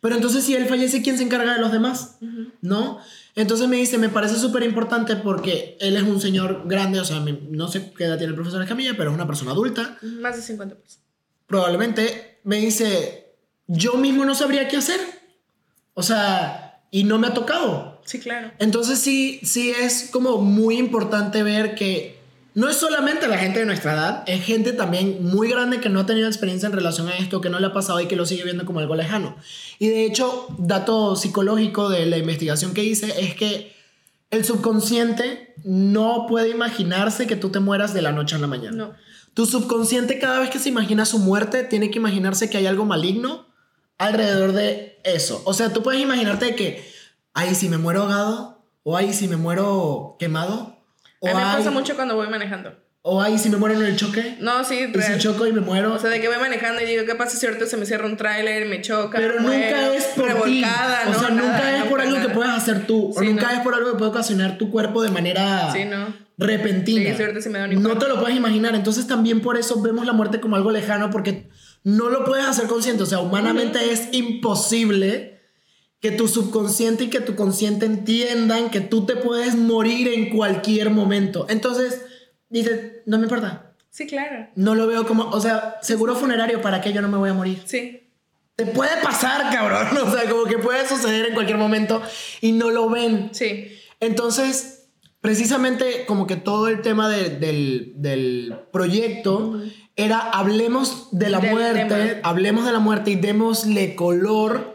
[0.00, 2.16] Pero entonces si él fallece, ¿quién se encarga de los demás?
[2.62, 3.00] ¿No?
[3.36, 7.20] Entonces me dice, me parece súper importante porque él es un señor grande, o sea,
[7.20, 9.98] no sé qué edad tiene el profesor Escamilla, pero es una persona adulta.
[10.00, 11.00] Más de 50 pues.
[11.46, 13.34] Probablemente me dice,
[13.66, 15.00] yo mismo no sabría qué hacer.
[15.92, 18.00] O sea, y no me ha tocado.
[18.06, 18.52] Sí, claro.
[18.58, 22.21] Entonces sí, sí es como muy importante ver que
[22.54, 26.00] no es solamente la gente de nuestra edad, es gente también muy grande que no
[26.00, 28.26] ha tenido experiencia en relación a esto, que no le ha pasado y que lo
[28.26, 29.36] sigue viendo como algo lejano.
[29.78, 33.72] Y de hecho, dato psicológico de la investigación que hice es que
[34.30, 38.76] el subconsciente no puede imaginarse que tú te mueras de la noche a la mañana.
[38.76, 38.92] No.
[39.34, 42.84] Tu subconsciente cada vez que se imagina su muerte tiene que imaginarse que hay algo
[42.84, 43.46] maligno
[43.96, 45.42] alrededor de eso.
[45.46, 46.84] O sea, tú puedes imaginarte que,
[47.32, 50.81] ay, si me muero ahogado, o ay, si me muero quemado,
[51.22, 52.74] o A mí me pasa mucho cuando voy manejando.
[53.04, 55.18] o ay, si me muero en el choque, No, sí, y si real.
[55.18, 55.92] choco y me muero.
[55.94, 58.06] O sea, de que voy manejando y digo, ¿qué pasa si ahorita se me cierra
[58.06, 59.18] un tráiler, me choca?
[59.18, 60.62] Pero me nunca muero, es por ti.
[60.64, 62.34] O no, sea, nada, nunca es por nunca algo que nada.
[62.34, 63.10] puedas hacer tú.
[63.10, 63.56] o Sí, nunca no.
[63.56, 66.14] es por algo que puede ocasionar tu cuerpo de manera Sí, no.
[66.38, 67.16] repentina.
[67.16, 68.74] Sí, ahorita sí me da un no te lo puedes imaginar.
[68.74, 71.48] Entonces también por eso vemos la muerte como algo lejano porque
[71.84, 73.02] no lo puedes hacer consciente.
[73.02, 75.31] O sea, humanamente es imposible
[76.02, 80.90] que tu subconsciente y que tu consciente entiendan que tú te puedes morir en cualquier
[80.90, 81.46] momento.
[81.48, 82.02] Entonces,
[82.50, 83.72] dices, no me importa.
[83.88, 84.48] Sí, claro.
[84.56, 87.34] No lo veo como, o sea, seguro funerario, ¿para qué yo no me voy a
[87.34, 87.62] morir?
[87.66, 88.00] Sí.
[88.56, 89.86] Te puede pasar, cabrón.
[90.06, 92.02] O sea, como que puede suceder en cualquier momento
[92.40, 93.30] y no lo ven.
[93.32, 93.68] Sí.
[94.00, 94.88] Entonces,
[95.20, 99.60] precisamente como que todo el tema de- del, del proyecto
[99.94, 102.20] era hablemos de la muerte, tema.
[102.24, 104.71] hablemos de la muerte y démosle color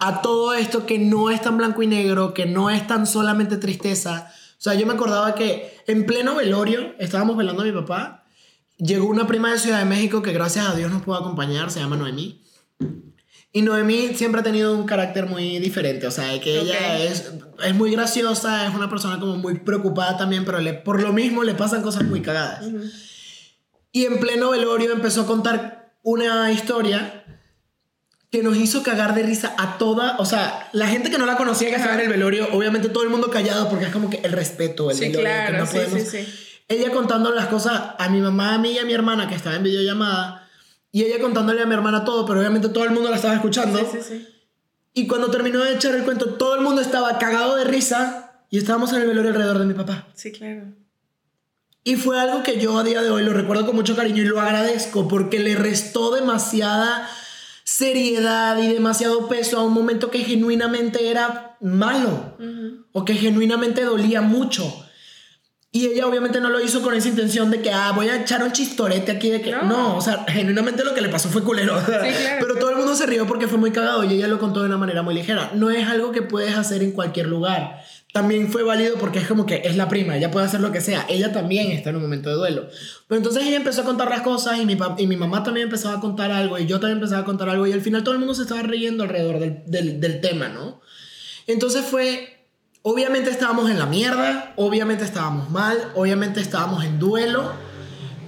[0.00, 3.56] a todo esto que no es tan blanco y negro, que no es tan solamente
[3.56, 4.30] tristeza.
[4.52, 8.24] O sea, yo me acordaba que en pleno velorio, estábamos velando a mi papá,
[8.76, 11.80] llegó una prima de Ciudad de México que gracias a Dios nos pudo acompañar, se
[11.80, 12.42] llama Noemí.
[13.52, 17.32] Y Noemí siempre ha tenido un carácter muy diferente, o sea, que ella es,
[17.64, 21.44] es muy graciosa, es una persona como muy preocupada también, pero le, por lo mismo
[21.44, 22.64] le pasan cosas muy cagadas.
[23.90, 27.24] Y en pleno velorio empezó a contar una historia
[28.30, 31.36] que nos hizo cagar de risa a toda, o sea, la gente que no la
[31.36, 34.18] conocía que estaba en el velorio, obviamente todo el mundo callado porque es como que
[34.22, 36.26] el respeto, el Sí, velorio, que claro, no sí, podemos- sí.
[36.68, 39.56] Ella contando las cosas a mi mamá, a mí y a mi hermana que estaba
[39.56, 40.46] en videollamada,
[40.92, 43.78] y ella contándole a mi hermana todo, pero obviamente todo el mundo la estaba escuchando.
[43.78, 44.28] Sí, sí, sí.
[44.92, 48.58] Y cuando terminó de echar el cuento, todo el mundo estaba cagado de risa y
[48.58, 50.06] estábamos en el velorio alrededor de mi papá.
[50.14, 50.64] Sí, claro.
[51.84, 54.26] Y fue algo que yo a día de hoy lo recuerdo con mucho cariño y
[54.26, 57.08] lo agradezco porque le restó demasiada
[57.78, 62.36] seriedad y demasiado peso a un momento que genuinamente era malo
[62.92, 64.84] o que genuinamente dolía mucho.
[65.70, 68.42] Y ella obviamente no lo hizo con esa intención de que, ah, voy a echar
[68.42, 69.52] un chistorete aquí de que...
[69.52, 69.96] No, No.
[69.96, 71.78] o sea, genuinamente lo que le pasó fue culero.
[71.78, 72.36] Sí, claro.
[72.40, 74.66] Pero todo el mundo se rió porque fue muy cagado y ella lo contó de
[74.66, 75.52] una manera muy ligera.
[75.54, 77.84] No es algo que puedes hacer en cualquier lugar.
[78.18, 80.80] También fue válido porque es como que es la prima, ella puede hacer lo que
[80.80, 81.06] sea.
[81.08, 82.68] Ella también está en un momento de duelo.
[83.06, 85.98] Pero entonces ella empezó a contar las cosas y mi, y mi mamá también empezaba
[85.98, 88.18] a contar algo y yo también empezaba a contar algo y al final todo el
[88.18, 90.80] mundo se estaba riendo alrededor del, del, del tema, ¿no?
[91.46, 92.44] Entonces fue,
[92.82, 97.52] obviamente estábamos en la mierda, obviamente estábamos mal, obviamente estábamos en duelo,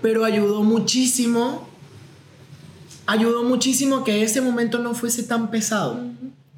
[0.03, 1.68] pero ayudó muchísimo,
[3.07, 5.99] ayudó muchísimo que ese momento no fuese tan pesado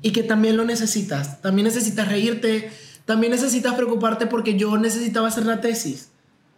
[0.02, 2.70] y que también lo necesitas, también necesitas reírte,
[3.12, 6.12] también necesitas preocuparte porque yo necesitaba hacer la tesis.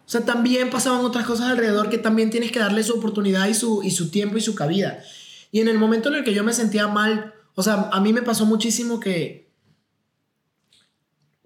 [0.07, 3.55] O sea, también pasaban otras cosas alrededor que también tienes que darle su oportunidad y
[3.55, 5.03] su, y su tiempo y su cabida.
[5.51, 8.13] Y en el momento en el que yo me sentía mal, o sea, a mí
[8.13, 9.51] me pasó muchísimo que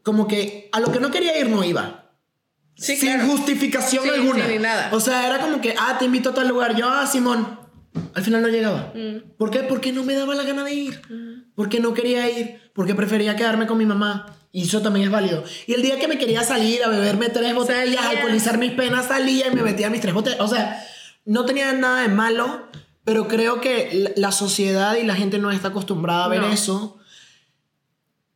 [0.03, 2.13] como que a lo que no quería ir no iba.
[2.75, 3.31] Sí, sin claro.
[3.31, 4.45] justificación Sí, alguna.
[4.45, 4.91] sí, ni nada.
[4.93, 6.77] O sea, era como que, ah, te invito a tal lugar.
[6.77, 7.59] Yo, ah, Simón.
[8.13, 8.93] Al final no llegaba.
[8.95, 9.37] Mm.
[9.39, 9.61] ¿Por qué?
[9.61, 11.01] Porque no me daba la gana de ir.
[11.55, 12.61] Porque no quería ir.
[12.75, 14.38] Porque prefería quedarme con mi mamá.
[14.51, 15.45] Y eso también es válido.
[15.67, 18.19] Y el día que me quería salir a beberme tres botellas, Salía.
[18.21, 20.41] alcoholizar mis penas, salía y me metía mis tres botellas.
[20.41, 20.83] O sea,
[21.27, 22.67] no tenía nada de malo,
[23.05, 26.49] pero creo que la- la sociedad y la gente no está acostumbrada a ver No.
[26.49, 26.95] eso.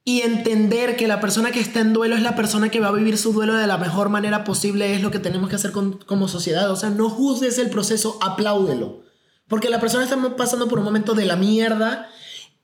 [0.04, 2.92] Y entender que la persona que está en duelo es la persona que va a
[2.92, 5.98] vivir su duelo de la mejor manera posible es lo que tenemos que hacer con-
[5.98, 6.70] como sociedad.
[6.72, 9.02] O sea, no juzgues el proceso, apláudelo.
[9.46, 12.08] Porque la persona está pasando por un momento de la mierda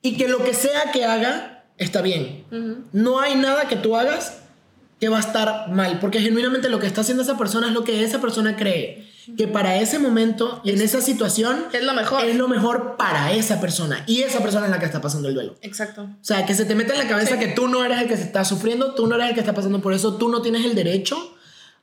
[0.03, 2.45] y que lo que sea que haga está bien.
[2.93, 4.39] No hay nada que tú hagas
[5.01, 7.85] que va a estar mal, porque genuinamente lo que está haciendo esa persona es lo
[7.85, 12.25] que esa persona cree, que para ese momento y en esa situación Es lo mejor.
[12.25, 15.35] es lo mejor para esa persona y esa persona es la que está pasando el
[15.35, 15.55] duelo.
[15.63, 16.03] Exacto.
[16.03, 17.39] O sea, que se te mete en la cabeza Sí.
[17.39, 19.53] que tú no eres el que se está sufriendo, tú no eres el que está
[19.55, 21.37] pasando por eso, tú no tienes el derecho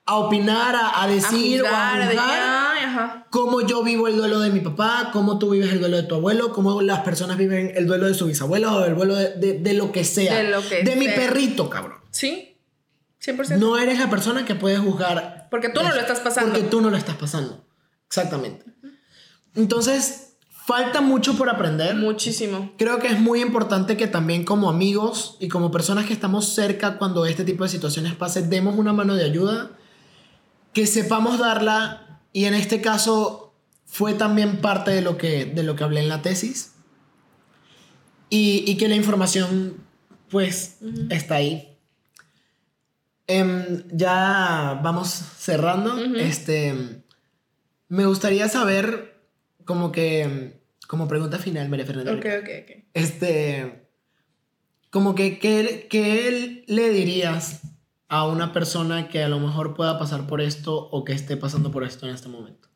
[0.05, 3.27] a opinar, a, a decir a a decir, juzgar "Ay, ajá.
[3.29, 6.15] cómo yo vivo el duelo de mi papá, cómo tú vives el duelo de tu
[6.15, 9.59] abuelo, cómo las personas viven el duelo de su bisabuelo o el duelo de, de-
[9.59, 10.35] de lo que sea.
[10.35, 11.15] De lo que mi sea.
[11.15, 11.97] perrito, cabrón.
[12.11, 12.57] Sí,
[13.23, 13.57] 100%.
[13.57, 15.47] No eres la persona que puede juzgar.
[15.49, 16.51] Porque tú no lo estás pasando.
[16.53, 17.65] Porque tú no lo estás pasando.
[18.07, 18.65] Exactamente.
[19.55, 21.95] Entonces, falta mucho por aprender.
[21.95, 22.73] Muchísimo.
[22.77, 26.97] Creo que es muy importante que también como amigos y como personas que estamos cerca
[26.97, 29.71] cuando este tipo de situaciones pase, demos una mano de ayuda,
[30.73, 32.04] que sepamos darla
[32.35, 33.55] y en este caso
[33.85, 36.73] fue también parte de lo que, de lo que hablé en la tesis
[38.29, 39.77] y, y que la información
[40.29, 40.79] pues
[41.09, 41.77] está ahí.
[43.25, 45.97] Em, ya vamos cerrando.
[46.17, 47.03] Este,
[47.87, 49.17] me gustaría saber,
[49.63, 50.59] como que,
[50.89, 52.11] como pregunta final, María Fernanda.
[52.15, 52.83] Ok, ok, ok.
[52.93, 53.87] Este,
[54.89, 57.61] como que, ¿qué, ¿qué le dirías
[58.19, 61.71] a una persona que a lo mejor pueda pasar por esto o que esté pasando
[61.71, 62.69] por esto en este momento?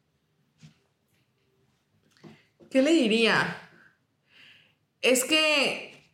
[2.70, 3.58] ¿Qué le diría?
[5.02, 6.14] Es que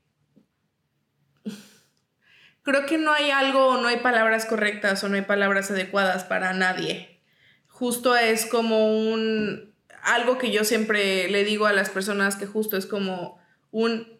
[2.63, 6.53] creo que no hay algo, no hay palabras correctas o no hay palabras adecuadas para
[6.53, 7.21] nadie.
[7.67, 12.77] Justo es como un algo que yo siempre le digo a las personas que justo
[12.77, 13.39] es como
[13.71, 14.15] un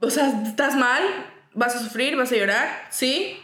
[0.00, 1.02] o sea, estás mal,
[1.54, 3.40] vas a sufrir, vas a llorar, sí.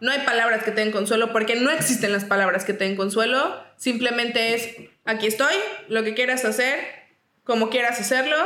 [0.00, 2.96] No hay palabras que te den consuelo porque no existen las palabras que te den
[2.96, 3.62] consuelo.
[3.76, 5.54] Simplemente es, aquí estoy,
[5.88, 6.78] lo que quieras hacer,
[7.44, 8.36] como quieras hacerlo,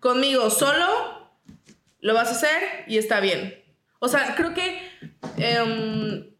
[0.00, 1.30] conmigo solo,
[2.00, 3.62] lo vas a hacer y está bien.
[4.00, 4.80] O sea, creo que...
[5.36, 6.30] Em,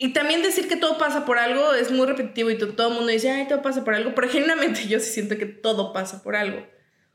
[0.00, 3.10] y también decir que todo pasa por algo es muy repetitivo y todo el mundo
[3.10, 6.36] dice, ay, todo pasa por algo, pero genuinamente yo sí siento que todo pasa por
[6.36, 6.64] algo.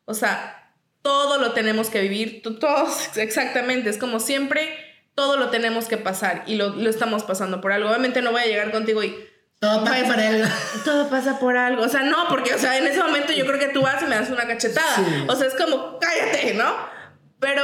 [0.05, 0.62] O sea,
[1.04, 4.76] todo lo tenemos que vivir, todos, exactamente, es como siempre,
[5.14, 7.89] todo lo tenemos que pasar y lo, lo estamos pasando por algo.
[7.89, 9.16] Obviamente no voy a llegar contigo y...
[9.60, 10.45] Todo pasa por algo.
[10.84, 11.84] Todo pasa por algo.
[11.84, 14.06] O sea, no, porque, o sea, en ese momento yo creo que tú vas y
[14.08, 14.95] me das una cachetada.
[14.97, 15.04] Sí.
[15.28, 16.76] O sea, es como, cállate, ¿no?
[17.39, 17.64] Pero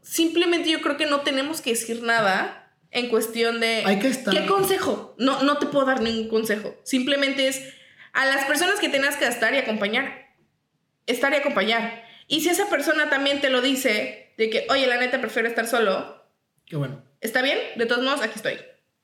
[0.00, 3.82] simplemente yo creo que no tenemos que decir nada en cuestión de...
[3.84, 5.14] Hay que estar- ¿Qué consejo?
[5.18, 6.74] No, no te puedo dar ningún consejo.
[6.84, 7.62] Simplemente es
[8.14, 10.30] a las personas que tengas que estar y acompañar.
[11.06, 12.05] Estar y acompañar.
[12.26, 15.66] Y si esa persona también te lo dice, de que, oye, la neta prefiero estar
[15.66, 16.16] solo,
[16.66, 17.02] Qué bueno.
[17.20, 17.58] ¿Está bien?
[17.76, 18.58] De todos modos, aquí estoy.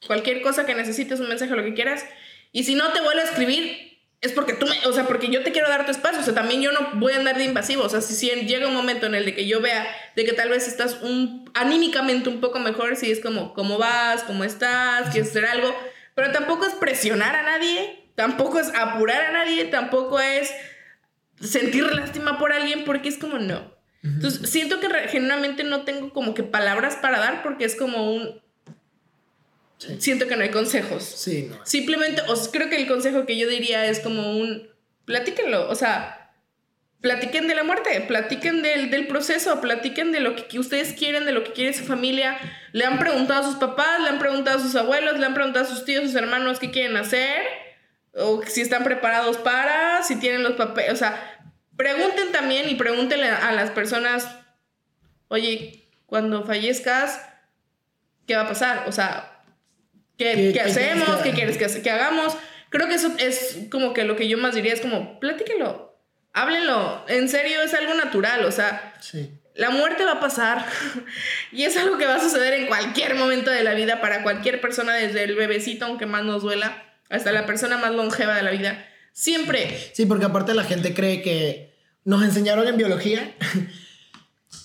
[0.06, 2.04] Cualquier cosa que necesites, un mensaje, lo que quieras.
[2.50, 5.42] Y si no te vuelvo a escribir, es porque tú me, o sea, porque yo
[5.42, 6.20] te quiero dar tu espacio.
[6.20, 7.84] O sea, también yo no voy a andar de invasivo.
[7.84, 10.32] O sea, si, si llega un momento en el de que yo vea de que
[10.32, 14.24] tal vez estás un, anímicamente un poco mejor, si es como, ¿cómo vas?
[14.24, 15.10] ¿Cómo estás?
[15.10, 15.72] ¿Quieres hacer algo?
[16.14, 20.52] Pero tampoco es presionar a nadie, tampoco es apurar a nadie, tampoco es
[21.42, 23.72] sentir lástima por alguien, porque es como no.
[24.02, 28.40] Entonces, siento que genuinamente no tengo como que palabras para dar porque es como un...
[29.78, 29.96] Sí.
[30.00, 31.04] Siento que no hay consejos.
[31.04, 31.64] Sí, no.
[31.64, 34.68] Simplemente, o sea, creo que el consejo que yo diría es como un...
[35.04, 36.32] Platíquenlo, o sea,
[37.00, 41.24] platiquen de la muerte, platiquen del, del proceso, platiquen de lo que, que ustedes quieren,
[41.24, 42.38] de lo que quiere su familia.
[42.72, 45.64] Le han preguntado a sus papás, le han preguntado a sus abuelos, le han preguntado
[45.64, 47.42] a sus tíos, sus hermanos qué quieren hacer,
[48.14, 51.38] o si están preparados para, si tienen los papeles, o sea,
[51.76, 54.28] pregunten también y pregúntenle a las personas,
[55.28, 57.20] oye, cuando fallezcas,
[58.26, 58.84] ¿qué va a pasar?
[58.86, 59.42] O sea,
[60.18, 61.08] ¿qué, ¿Qué- hacemos?
[61.22, 62.36] que ¿Qué quieres que, que hagamos?
[62.68, 65.98] Creo que eso es como que lo que yo más diría es como, platíquenlo,
[66.32, 69.30] háblenlo, en serio es algo natural, o sea, Sí.
[69.54, 70.64] la muerte va a pasar
[71.52, 74.60] y es algo que va a suceder en cualquier momento de la vida para cualquier
[74.60, 76.82] persona, desde el bebecito, aunque más nos duela,
[77.12, 78.84] hasta la persona más longeva de la vida.
[79.12, 79.90] Siempre.
[79.94, 83.36] Sí, porque aparte la gente cree que nos enseñaron en biología.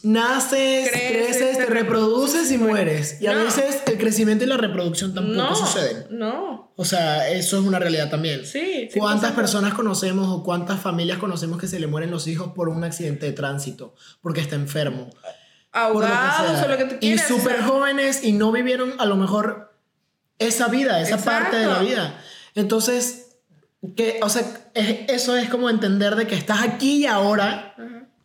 [0.03, 3.17] Naces, Creces, creces, te te reproduces y mueres.
[3.21, 3.43] Y a No.
[3.45, 6.05] veces el crecimiento y la reproducción tampoco no, suceden.
[6.11, 6.71] no.
[6.75, 8.45] O sea, eso es una realidad también.
[8.45, 8.89] Sí.
[8.91, 12.69] sí ¿Cuántas personas conocemos o cuántas familias conocemos que se le mueren los hijos por
[12.69, 13.95] un accidente de tránsito?
[14.21, 15.09] Porque está enfermo.
[15.71, 17.31] Ahogados o lo que tú Y quieras.
[17.31, 19.73] o súper jóvenes y no vivieron a lo mejor
[20.37, 21.87] esa vida, esa parte de la Exacto.
[21.89, 22.21] vida.
[22.57, 23.37] Entonces,
[23.95, 24.41] que, o sea,
[24.73, 27.75] es- eso es como entender de que estás aquí y ahora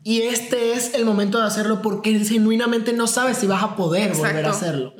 [0.03, 4.14] y este es el momento de hacerlo porque genuinamente no sabes si vas a poder
[4.14, 4.95] volver a hacerlo.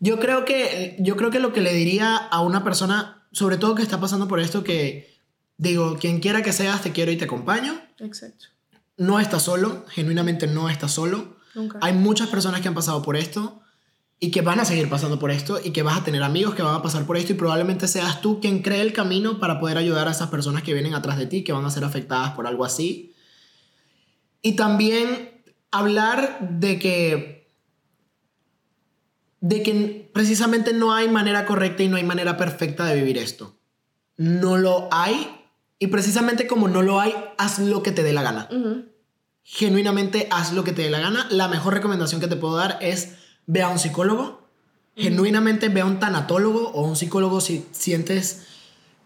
[0.00, 3.74] Yo creo que yo creo que lo que le diría a una persona, sobre todo
[3.74, 5.12] que está pasando por esto que
[5.56, 7.80] digo, quien quiera que seas, te quiero y te acompaño.
[7.98, 8.46] Exacto.
[8.96, 11.36] No estás solo, genuinamente no estás solo.
[11.54, 11.78] Nunca.
[11.82, 13.60] Hay muchas personas que han pasado por esto
[14.20, 16.62] y que van a seguir pasando por esto y que vas a tener amigos que
[16.62, 19.78] van a pasar por esto y probablemente seas tú quien cree el camino para poder
[19.78, 22.46] ayudar a esas personas que vienen atrás de ti, que van a ser afectadas por
[22.46, 23.14] algo así.
[24.42, 27.38] Y también hablar de que
[29.40, 33.56] de que precisamente no hay manera correcta y no hay manera perfecta de vivir esto.
[34.16, 35.30] No lo hay
[35.78, 38.48] y precisamente como no lo hay, haz lo que te dé la gana
[39.50, 41.26] genuinamente haz lo que te dé la gana.
[41.30, 43.14] La mejor recomendación que te puedo dar es
[43.48, 44.46] ve a un psicólogo.
[44.96, 48.44] Genuinamente ve a un tanatólogo o un psicólogo si sientes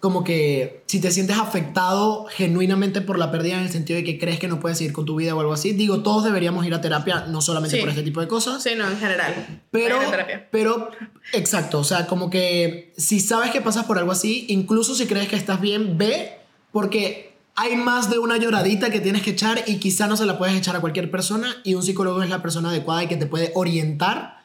[0.01, 4.19] como que si te sientes afectado genuinamente por la pérdida en el sentido de que
[4.19, 5.75] crees que no puedes seguir con tu vida o algo así.
[5.75, 7.81] Digo, todos deberíamos ir a terapia, no solamente Sí.
[7.81, 8.61] por este tipo de cosas.
[8.63, 9.63] Sí, no, en general.
[9.71, 9.99] Pero,
[10.51, 10.91] pero,
[11.33, 15.29] exacto, o sea, como que si sabes que pasas por algo así, incluso si crees
[15.29, 16.33] que estás bien, ve,
[16.73, 20.39] porque hay más de una lloradita que tienes que echar y quizá no se la
[20.39, 23.27] puedes echar a cualquier persona y un psicólogo es la persona adecuada y que te
[23.27, 24.43] puede orientar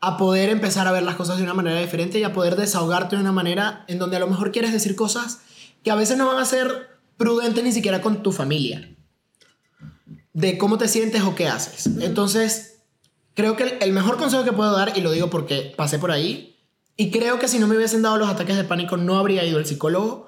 [0.00, 3.16] a poder empezar a ver las cosas de una manera diferente y a poder desahogarte
[3.16, 5.40] de una manera en donde a lo mejor quieres decir cosas
[5.82, 8.88] que a veces no van a ser prudentes ni siquiera con tu familia.
[10.32, 11.86] De cómo te sientes o qué haces.
[12.00, 12.80] Entonces,
[13.34, 16.56] creo que el mejor consejo que puedo dar, y lo digo porque pasé por ahí,
[16.96, 19.58] y creo que si no me hubiesen dado los ataques de pánico no habría ido
[19.58, 20.25] al psicólogo,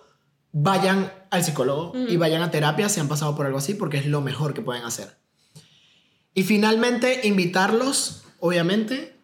[0.53, 4.07] vayan al psicólogo y vayan a terapia si han pasado por algo así, porque es
[4.07, 5.17] lo mejor que pueden hacer.
[6.35, 9.17] Y finalmente, invitarlos, obviamente,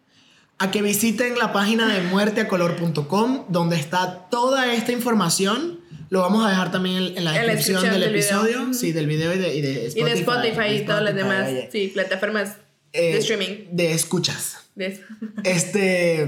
[0.57, 5.81] a que visiten la página de muerteacolor.com, donde está toda esta información.
[6.09, 9.55] Lo vamos a dejar también en, la descripción, del, episodio, sí, del video y de,
[9.55, 9.99] y de Spotify.
[9.99, 12.57] Y de Spotify y, todas las demás, sí, plataformas
[12.93, 13.67] de eh, streaming.
[13.71, 14.57] De escuchas.
[15.43, 16.27] este,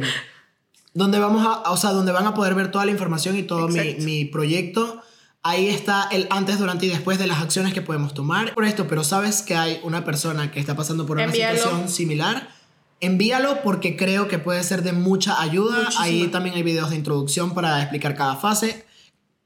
[0.98, 3.68] donde vamos a, o sea, donde van a poder ver toda la información y todo
[3.68, 5.02] mi, mi proyecto.
[5.44, 8.88] Ahí está el antes, durante y después de las acciones que podemos tomar por esto,
[8.88, 12.50] pero sabes que hay una persona que está pasando por una situación similar
[13.00, 15.90] envíalo porque creo que puede ser de mucha ayuda.
[16.00, 18.86] Ahí también hay videos de introducción para explicar cada fase.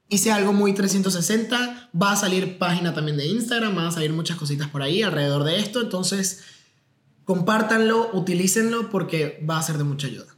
[0.08, 1.90] Hice algo muy 360.
[2.00, 3.74] Va a salir página también de Instagram.
[3.74, 5.80] Van a salir muchas cositas por ahí alrededor de esto.
[5.80, 6.42] Entonces,
[7.24, 10.34] compártanlo, utilícenlo porque va a ser de mucha ayuda.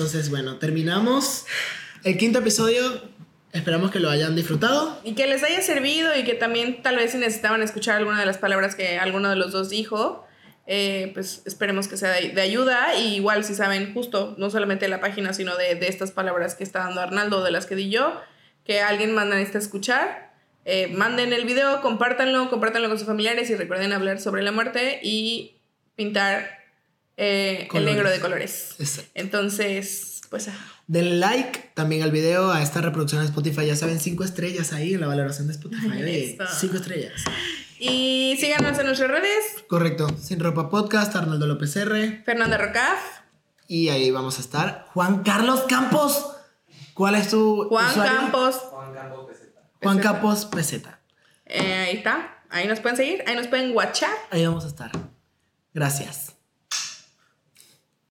[0.00, 1.44] Entonces, bueno, terminamos
[2.04, 3.02] el quinto episodio.
[3.52, 4.98] Esperamos que lo hayan disfrutado.
[5.04, 8.24] Y que les haya servido y que también tal vez si necesitaban escuchar alguna de
[8.24, 10.26] las palabras que alguno de los dos dijo,
[10.66, 12.94] eh, pues esperemos que sea de, ayuda.
[12.94, 16.64] Y igual si saben justo, no solamente de la página, sino de, estas palabras que
[16.64, 18.18] está dando Arnaldo, de las que di yo,
[18.64, 20.32] que alguien manda a escuchar,
[20.64, 24.98] eh, manden el video, compártanlo, compártanlo con sus familiares y recuerden hablar sobre la muerte
[25.02, 25.60] y
[25.94, 26.59] pintar
[27.22, 28.76] eh, el negro de colores.
[29.14, 30.48] Entonces, pues...
[30.48, 30.54] Ah.
[30.86, 33.66] Denle like también al video, a esta reproducción de Spotify.
[33.66, 36.36] Ya saben, cinco estrellas ahí en la valoración de Spotify.
[36.58, 37.12] cinco estrellas.
[37.78, 39.64] Y síganos en nuestras redes.
[39.68, 40.08] Correcto.
[40.20, 42.22] Sin Ropa Podcast, Arnaldo López R.
[42.24, 42.98] Fernanda Rocaf.
[43.68, 44.86] Y ahí vamos a estar.
[44.94, 46.26] Juan Carlos Campos.
[46.94, 48.56] ¿Cuál es tu Juan Campos.
[48.56, 49.60] Juan Campos Peseta.
[49.82, 51.00] Juan Campos Peseta.
[51.46, 52.42] Eh, ahí está.
[52.48, 53.22] Ahí nos pueden seguir.
[53.26, 54.10] Ahí nos pueden watchar.
[54.30, 54.90] Ahí vamos a estar.
[55.72, 56.29] Gracias.